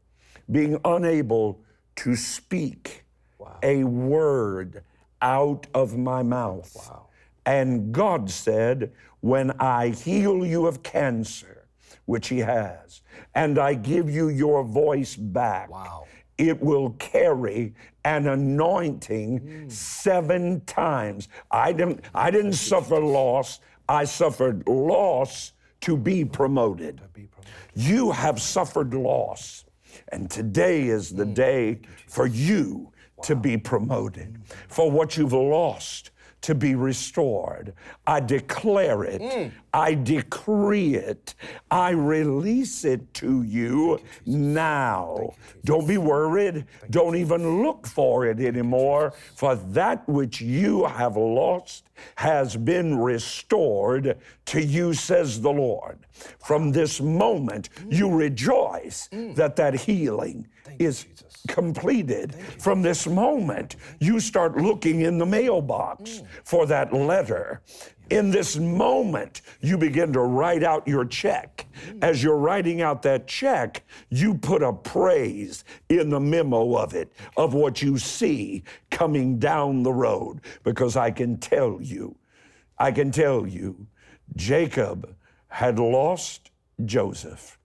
being 0.51 0.81
unable 0.85 1.61
to 1.97 2.17
speak 2.17 3.05
a 3.63 3.85
word 3.85 4.83
out 5.23 5.67
of 5.75 5.97
my 5.97 6.23
mouth. 6.23 6.91
And 7.47 7.93
God 7.93 8.31
said, 8.31 8.93
When 9.21 9.51
I 9.53 9.89
heal 9.91 10.45
you 10.45 10.67
of 10.67 10.83
cancer, 10.83 11.69
which 12.07 12.29
He 12.29 12.39
has, 12.39 13.03
and 13.35 13.59
I 13.59 13.75
give 13.75 14.11
you 14.11 14.29
your 14.29 14.65
voice 14.65 15.17
back, 15.17 15.71
it 16.39 16.61
will 16.61 16.91
carry 16.99 17.75
an 18.05 18.27
anointing 18.27 19.69
seven 19.69 20.63
times. 20.63 21.29
I 21.51 21.73
didn't, 21.73 22.05
I 22.15 22.31
didn't 22.31 22.55
suffer 22.55 22.99
loss, 22.99 23.61
I 23.89 24.05
suffered 24.05 24.67
loss 24.67 25.53
to 25.83 25.97
be 25.97 26.25
promoted. 26.25 27.01
You 27.75 28.13
have 28.13 28.41
suffered 28.41 28.95
loss, 28.95 29.65
and 30.09 30.31
today 30.31 30.89
is 30.89 31.11
the 31.11 31.27
day 31.27 31.81
for 32.09 32.27
you 32.27 32.93
to 33.23 33.37
be 33.37 33.57
promoted, 33.57 34.39
for 34.69 34.91
what 34.91 35.17
you've 35.17 35.33
lost 35.33 36.11
to 36.43 36.55
be 36.55 36.75
restored. 36.75 37.75
I 38.07 38.21
declare 38.21 39.05
it, 39.05 39.53
I 39.73 39.95
decree 39.95 40.95
it, 40.95 41.35
I 41.71 41.91
release 41.91 42.85
it 42.85 43.13
to 43.15 43.43
you 43.43 44.01
now. 44.27 45.35
Don't 45.65 45.87
be 45.87 45.99
worried, 45.99 46.65
don't 46.91 47.17
even 47.17 47.63
look 47.63 47.87
for 47.87 48.27
it 48.27 48.41
anymore, 48.41 49.13
for 49.37 49.55
that 49.55 50.09
which 50.09 50.41
you 50.41 50.85
have 50.85 51.17
lost 51.17 51.91
has 52.17 52.57
been 52.57 52.99
restored 52.99 54.19
to 54.47 54.63
you, 54.63 54.95
says 54.95 55.41
the 55.41 55.53
Lord. 55.53 55.99
From 56.39 56.73
this 56.73 57.01
moment, 57.01 57.69
you 57.89 58.11
rejoice 58.11 59.09
that 59.13 59.57
that 59.57 59.75
healing 59.75 60.49
is 60.79 61.07
completed. 61.49 62.35
From 62.59 62.83
this 62.83 63.07
moment, 63.07 63.77
you 64.01 64.21
start 64.21 64.57
looking 64.57 65.03
in 65.03 65.19
the 65.19 65.27
mailbox 65.27 66.23
for 66.45 66.67
that 66.67 66.93
letter. 66.93 67.63
In 68.11 68.33
this 68.33 68.57
moment, 68.57 69.43
you 69.61 69.79
begin 69.79 70.13
to 70.15 70.21
write 70.21 70.65
out 70.65 70.87
your 70.89 71.05
check. 71.05 71.67
As 72.03 72.23
you're 72.23 72.37
writing 72.37 72.83
out 72.83 73.03
that 73.03 73.29
check, 73.29 73.85
you 74.09 74.35
put 74.35 74.65
a 74.65 74.73
praise 74.73 75.65
in 75.89 76.11
the 76.11 76.19
memo 76.19 76.77
of 76.77 76.95
it, 76.95 77.13
of 77.37 77.55
what 77.55 77.81
you 77.81 77.99
see 77.99 78.65
coming 78.91 79.39
down 79.39 79.85
the 79.85 79.93
road. 79.93 80.41
Because 80.65 80.97
I 80.97 81.13
can 81.13 81.39
tell 81.39 81.79
you, 81.81 82.17
I 82.79 82.91
can 82.91 83.13
tell 83.13 83.47
you, 83.47 83.87
Jacob 84.35 85.15
had 85.47 85.79
lost 85.79 86.51
Joseph, 86.85 87.59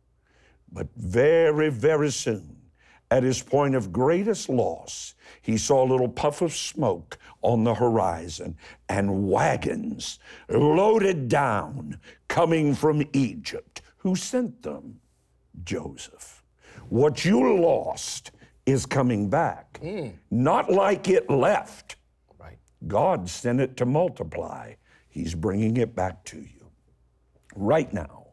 but 0.71 0.88
very, 0.95 1.69
very 1.69 2.12
soon, 2.12 2.55
at 3.12 3.24
his 3.24 3.41
point 3.41 3.76
of 3.76 3.91
greatest 3.91 4.50
loss, 4.50 5.13
he 5.41 5.58
saw 5.58 5.84
a 5.84 5.89
little 5.89 6.10
puff 6.10 6.41
of 6.41 6.54
smoke 6.54 7.18
on 7.41 7.63
the 7.63 7.76
horizon 7.76 8.58
and 8.89 9.30
wagons 9.30 10.20
loaded 10.50 11.28
down 11.28 12.00
coming 12.28 12.74
from 12.74 13.04
Egypt. 13.13 13.82
Who 13.98 14.15
sent 14.15 14.63
them? 14.63 15.00
Joseph. 15.63 16.44
What 16.89 17.26
you 17.26 17.60
lost 17.60 18.32
is 18.65 18.86
coming 18.86 19.30
back, 19.30 19.80
hmm. 19.82 20.10
not 20.32 20.72
like 20.72 21.08
it 21.08 21.30
left. 21.30 21.96
Right. 22.39 22.58
God 22.88 23.30
sent 23.30 23.62
it 23.62 23.78
to 23.78 23.86
multiply. 23.86 24.74
He's 25.10 25.36
bringing 25.36 25.78
it 25.78 25.96
back 25.96 26.24
to 26.26 26.38
you. 26.38 26.72
Right 27.56 27.91
now, 27.94 28.28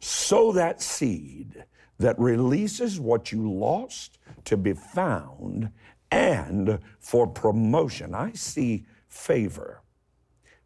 sow 0.00 0.52
that 0.52 0.80
seed 0.80 1.64
that 2.02 2.18
releases 2.18 3.00
what 3.00 3.32
you 3.32 3.50
lost 3.50 4.18
to 4.44 4.56
be 4.56 4.72
found 4.72 5.70
and 6.10 6.78
for 6.98 7.26
promotion. 7.26 8.14
I 8.14 8.32
see 8.32 8.84
favor. 9.08 9.82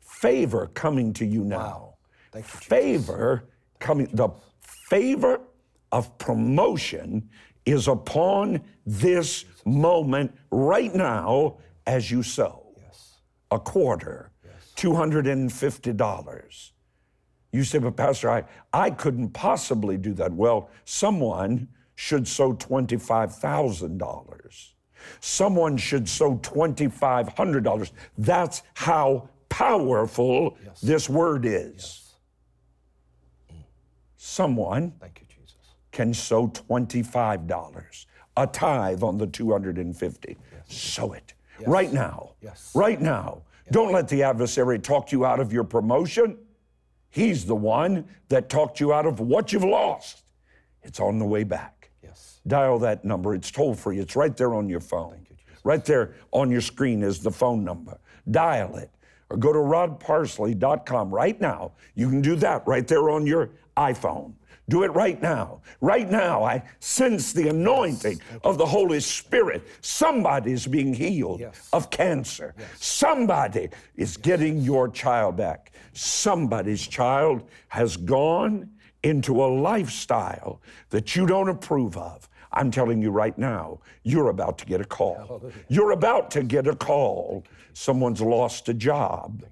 Favor 0.00 0.68
coming 0.68 1.12
to 1.12 1.26
you 1.26 1.44
now. 1.44 1.94
Thank 2.32 2.46
you, 2.46 2.52
Jesus. 2.52 2.66
favor 2.66 3.44
coming, 3.78 4.08
the 4.12 4.30
favor 4.88 5.40
of 5.92 6.16
promotion 6.18 7.28
is 7.66 7.86
upon 7.86 8.62
this 8.86 9.44
moment 9.64 10.34
right 10.50 10.94
now 10.94 11.58
as 11.86 12.10
you 12.10 12.22
sow. 12.22 12.62
A 13.50 13.58
quarter, 13.58 14.30
$250. 14.76 16.70
You 17.56 17.64
say, 17.64 17.78
but 17.78 17.96
Pastor, 17.96 18.30
I, 18.30 18.44
I 18.74 18.90
couldn't 18.90 19.30
possibly 19.30 19.96
do 19.96 20.12
that. 20.14 20.30
Well, 20.30 20.68
someone 20.84 21.68
should 21.94 22.28
sow 22.28 22.52
$25,000. 22.52 24.72
Someone 25.20 25.78
should 25.78 26.06
sow 26.06 26.36
$2,500. 26.36 27.92
That's 28.18 28.62
how 28.74 29.30
powerful 29.48 30.58
this 30.82 31.08
word 31.08 31.46
is. 31.46 32.12
Mm. 33.50 33.62
Someone 34.18 34.92
Thank 35.00 35.22
you, 35.22 35.26
Jesus. 35.34 35.56
can 35.92 36.12
sow 36.12 36.48
$25, 36.48 38.06
a 38.36 38.46
tithe 38.48 39.02
on 39.02 39.16
the 39.16 39.26
250. 39.26 40.36
Sow 40.68 41.14
it 41.14 41.32
right 41.66 41.90
now. 41.90 42.32
Yes. 42.42 42.70
Right 42.74 43.00
now. 43.00 43.44
Don't 43.70 43.92
let 43.92 44.08
the 44.08 44.24
adversary 44.24 44.78
talk 44.78 45.10
you 45.10 45.24
out 45.24 45.40
of 45.40 45.54
your 45.54 45.64
promotion. 45.64 46.36
He's 47.16 47.46
the 47.46 47.56
one 47.56 48.04
that 48.28 48.50
talked 48.50 48.78
you 48.78 48.92
out 48.92 49.06
of 49.06 49.20
what 49.20 49.50
you've 49.50 49.64
lost. 49.64 50.24
It's 50.82 51.00
on 51.00 51.18
the 51.18 51.24
way 51.24 51.44
back. 51.44 51.88
Yes. 52.02 52.42
Dial 52.46 52.78
that 52.80 53.06
number. 53.06 53.34
It's 53.34 53.50
toll 53.50 53.72
free. 53.74 53.98
It's 53.98 54.16
right 54.16 54.36
there 54.36 54.52
on 54.52 54.68
your 54.68 54.80
phone. 54.80 55.26
right 55.64 55.82
there 55.82 56.16
on 56.30 56.50
your 56.50 56.60
screen 56.60 57.02
is 57.02 57.20
the 57.20 57.30
phone 57.30 57.64
number. 57.64 57.98
Dial 58.30 58.76
it 58.76 58.90
or 59.30 59.38
go 59.38 59.50
to 59.50 59.60
rodparsley.com 59.60 61.10
right 61.10 61.40
now. 61.40 61.72
You 61.94 62.10
can 62.10 62.20
do 62.20 62.36
that 62.36 62.66
right 62.66 62.86
there 62.86 63.08
on 63.08 63.26
your 63.26 63.48
iPhone. 63.78 64.34
Do 64.68 64.82
it 64.82 64.88
right 64.94 65.20
now. 65.22 65.60
Right 65.80 66.10
now, 66.10 66.42
I 66.42 66.62
sense 66.80 67.32
the 67.32 67.48
anointing 67.48 68.20
of 68.42 68.58
the 68.58 68.66
Holy 68.66 68.98
Spirit. 69.00 69.62
Somebody's 69.80 70.66
being 70.66 70.92
healed 70.92 71.40
Yes. 71.40 71.68
of 71.72 71.90
cancer. 71.90 72.54
Somebody 72.80 73.68
is 73.94 74.16
getting 74.16 74.58
your 74.58 74.88
child 74.88 75.36
back. 75.36 75.70
Somebody's 75.92 76.86
child 76.86 77.44
has 77.68 77.96
gone 77.96 78.70
into 79.04 79.44
a 79.44 79.46
lifestyle 79.46 80.60
that 80.90 81.14
you 81.14 81.26
don't 81.26 81.48
approve 81.48 81.96
of. 81.96 82.28
I'm 82.52 82.70
telling 82.70 83.00
you 83.00 83.10
right 83.10 83.36
now, 83.38 83.78
you're 84.02 84.30
about 84.30 84.58
to 84.58 84.66
get 84.66 84.80
a 84.80 84.84
call. 84.84 85.42
You're 85.68 85.92
about 85.92 86.30
to 86.32 86.42
get 86.42 86.66
a 86.66 86.74
call. 86.74 87.44
Someone's 87.72 88.20
lost 88.20 88.68
a 88.68 88.74
job. 88.74 89.44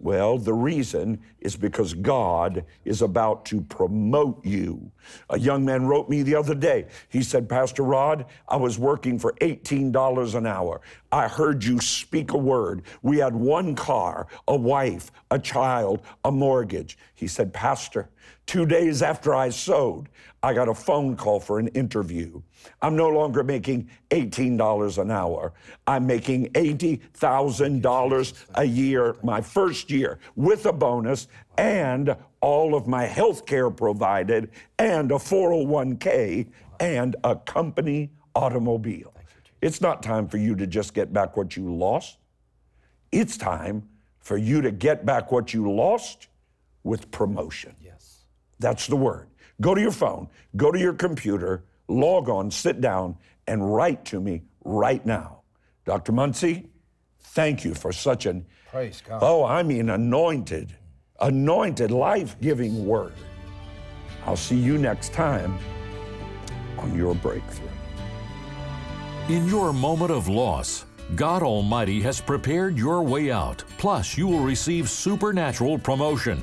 Well, 0.00 0.38
the 0.38 0.54
reason 0.54 1.20
is 1.40 1.56
because 1.56 1.92
God 1.92 2.64
is 2.84 3.02
about 3.02 3.44
to 3.46 3.60
promote 3.62 4.44
you. 4.44 4.92
A 5.30 5.38
young 5.38 5.64
man 5.64 5.86
wrote 5.86 6.08
me 6.08 6.22
the 6.22 6.36
other 6.36 6.54
day. 6.54 6.86
He 7.08 7.20
said, 7.20 7.48
Pastor 7.48 7.82
Rod, 7.82 8.26
I 8.48 8.56
was 8.56 8.78
working 8.78 9.18
for 9.18 9.32
$18 9.40 10.34
an 10.36 10.46
hour. 10.46 10.80
I 11.10 11.26
heard 11.26 11.64
you 11.64 11.80
speak 11.80 12.32
a 12.32 12.38
word. 12.38 12.82
We 13.02 13.18
had 13.18 13.34
one 13.34 13.74
car, 13.74 14.28
a 14.46 14.56
wife, 14.56 15.10
a 15.32 15.38
child, 15.38 16.02
a 16.24 16.30
mortgage. 16.30 16.96
He 17.16 17.26
said, 17.26 17.52
Pastor, 17.52 18.08
two 18.46 18.66
days 18.66 19.02
after 19.02 19.34
I 19.34 19.48
sowed, 19.48 20.08
I 20.44 20.54
got 20.54 20.68
a 20.68 20.74
phone 20.74 21.16
call 21.16 21.40
for 21.40 21.58
an 21.58 21.68
interview. 21.68 22.40
I'm 22.82 22.96
no 22.96 23.08
longer 23.08 23.42
making 23.42 23.90
$18 24.10 24.98
an 24.98 25.10
hour. 25.10 25.52
I'm 25.86 26.06
making 26.06 26.46
$80,000 26.52 28.44
a 28.54 28.64
year 28.64 29.16
my 29.22 29.40
first 29.40 29.90
year 29.90 30.18
with 30.36 30.66
a 30.66 30.72
bonus 30.72 31.28
and 31.56 32.16
all 32.40 32.74
of 32.74 32.86
my 32.86 33.04
health 33.04 33.46
care 33.46 33.70
provided 33.70 34.50
and 34.78 35.10
a 35.10 35.16
401k 35.16 36.46
and 36.80 37.16
a 37.24 37.36
company 37.36 38.10
automobile. 38.34 39.12
It's 39.60 39.80
not 39.80 40.02
time 40.02 40.28
for 40.28 40.38
you 40.38 40.54
to 40.56 40.66
just 40.66 40.94
get 40.94 41.12
back 41.12 41.36
what 41.36 41.56
you 41.56 41.74
lost. 41.74 42.18
It's 43.10 43.36
time 43.36 43.88
for 44.20 44.36
you 44.36 44.60
to 44.62 44.70
get 44.70 45.04
back 45.04 45.32
what 45.32 45.52
you 45.52 45.72
lost 45.72 46.28
with 46.84 47.10
promotion. 47.10 47.74
Yes. 47.82 48.24
That's 48.60 48.86
the 48.86 48.96
word. 48.96 49.28
Go 49.60 49.74
to 49.74 49.80
your 49.80 49.90
phone, 49.90 50.28
go 50.56 50.70
to 50.70 50.78
your 50.78 50.92
computer, 50.92 51.64
log 51.88 52.28
on, 52.28 52.50
sit 52.50 52.80
down, 52.80 53.16
and 53.46 53.74
write 53.74 54.04
to 54.06 54.20
me 54.20 54.42
right 54.64 55.04
now. 55.04 55.40
Dr. 55.84 56.12
Munsey, 56.12 56.66
thank 57.18 57.64
you 57.64 57.74
for 57.74 57.92
such 57.92 58.26
an, 58.26 58.46
Praise 58.70 59.02
God. 59.06 59.20
oh, 59.22 59.44
I 59.44 59.62
mean, 59.62 59.88
anointed, 59.88 60.76
anointed, 61.20 61.90
life 61.90 62.38
giving 62.40 62.86
word. 62.86 63.14
I'll 64.26 64.36
see 64.36 64.56
you 64.58 64.76
next 64.76 65.12
time 65.14 65.58
on 66.76 66.94
your 66.96 67.14
breakthrough. 67.14 67.68
In 69.28 69.46
your 69.48 69.72
moment 69.72 70.10
of 70.10 70.28
loss, 70.28 70.84
God 71.14 71.42
Almighty 71.42 72.02
has 72.02 72.20
prepared 72.20 72.76
your 72.76 73.02
way 73.02 73.30
out. 73.30 73.64
Plus, 73.78 74.18
you 74.18 74.26
will 74.26 74.40
receive 74.40 74.90
supernatural 74.90 75.78
promotion. 75.78 76.42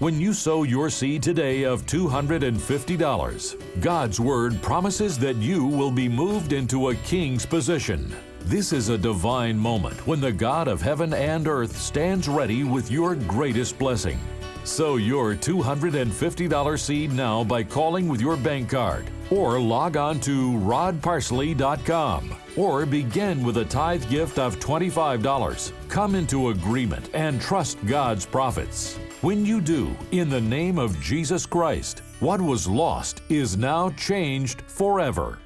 When 0.00 0.18
you 0.18 0.32
sow 0.32 0.62
your 0.62 0.88
seed 0.88 1.22
today 1.22 1.64
of 1.64 1.84
$250, 1.84 3.82
God's 3.82 4.18
Word 4.18 4.62
promises 4.62 5.18
that 5.18 5.36
you 5.36 5.66
will 5.66 5.90
be 5.90 6.08
moved 6.08 6.54
into 6.54 6.88
a 6.88 6.94
king's 6.94 7.44
position. 7.44 8.10
This 8.44 8.72
is 8.72 8.88
a 8.88 8.96
divine 8.96 9.58
moment 9.58 10.06
when 10.06 10.18
the 10.18 10.32
God 10.32 10.68
of 10.68 10.80
heaven 10.80 11.12
and 11.12 11.46
earth 11.46 11.76
stands 11.76 12.30
ready 12.30 12.64
with 12.64 12.90
your 12.90 13.14
greatest 13.14 13.78
blessing. 13.78 14.18
Sow 14.64 14.96
your 14.96 15.34
$250 15.34 16.78
seed 16.78 17.12
now 17.12 17.44
by 17.44 17.62
calling 17.62 18.08
with 18.08 18.22
your 18.22 18.38
bank 18.38 18.70
card 18.70 19.04
or 19.30 19.60
log 19.60 19.98
on 19.98 20.18
to 20.20 20.52
rodparsley.com 20.60 22.34
or 22.56 22.86
begin 22.86 23.42
with 23.42 23.58
a 23.58 23.66
tithe 23.66 24.08
gift 24.08 24.38
of 24.38 24.58
$25. 24.60 25.72
Come 25.90 26.14
into 26.14 26.48
agreement 26.48 27.10
and 27.12 27.38
trust 27.38 27.76
God's 27.84 28.24
prophets. 28.24 28.98
When 29.22 29.44
you 29.44 29.60
do, 29.60 29.94
in 30.12 30.30
the 30.30 30.40
name 30.40 30.78
of 30.78 30.98
Jesus 30.98 31.44
Christ, 31.44 32.00
what 32.20 32.40
was 32.40 32.66
lost 32.66 33.20
is 33.28 33.54
now 33.54 33.90
changed 33.90 34.62
forever. 34.62 35.38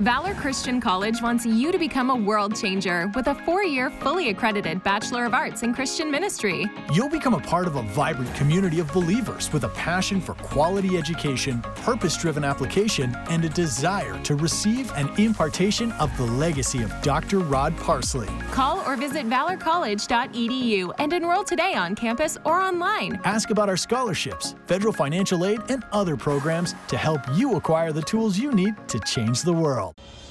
Valor 0.00 0.34
Christian 0.34 0.80
College 0.80 1.22
wants 1.22 1.46
you 1.46 1.70
to 1.70 1.78
become 1.78 2.10
a 2.10 2.16
world 2.16 2.56
changer 2.56 3.12
with 3.14 3.28
a 3.28 3.34
four 3.46 3.62
year, 3.62 3.90
fully 3.90 4.30
accredited 4.30 4.82
Bachelor 4.82 5.24
of 5.24 5.34
Arts 5.34 5.62
in 5.62 5.72
Christian 5.72 6.10
Ministry. 6.10 6.66
You'll 6.92 7.08
become 7.08 7.34
a 7.34 7.38
part 7.38 7.68
of 7.68 7.76
a 7.76 7.82
vibrant 7.82 8.34
community 8.34 8.80
of 8.80 8.92
believers 8.92 9.52
with 9.52 9.62
a 9.62 9.68
passion 9.68 10.20
for 10.20 10.34
quality 10.34 10.98
education, 10.98 11.62
purpose 11.76 12.16
driven 12.16 12.42
application, 12.42 13.14
and 13.30 13.44
a 13.44 13.48
desire 13.48 14.20
to 14.24 14.34
receive 14.34 14.90
an 14.96 15.08
impartation 15.16 15.92
of 15.92 16.14
the 16.16 16.24
legacy 16.24 16.82
of 16.82 16.92
Dr. 17.00 17.38
Rod 17.38 17.76
Parsley. 17.76 18.28
Call 18.50 18.80
or 18.80 18.96
visit 18.96 19.30
valorcollege.edu 19.30 20.92
and 20.98 21.12
enroll 21.12 21.44
today 21.44 21.74
on 21.74 21.94
campus 21.94 22.36
or 22.44 22.60
online. 22.60 23.20
Ask 23.22 23.50
about 23.50 23.68
our 23.68 23.76
scholarships, 23.76 24.56
federal 24.66 24.92
financial 24.92 25.44
aid, 25.46 25.60
and 25.68 25.84
other 25.92 26.16
programs 26.16 26.74
to 26.88 26.96
help 26.96 27.20
you 27.34 27.54
acquire 27.54 27.92
the 27.92 28.02
tools 28.02 28.36
you 28.36 28.50
need 28.50 28.74
to 28.88 28.98
change 28.98 29.42
the 29.42 29.52
world. 29.84 30.23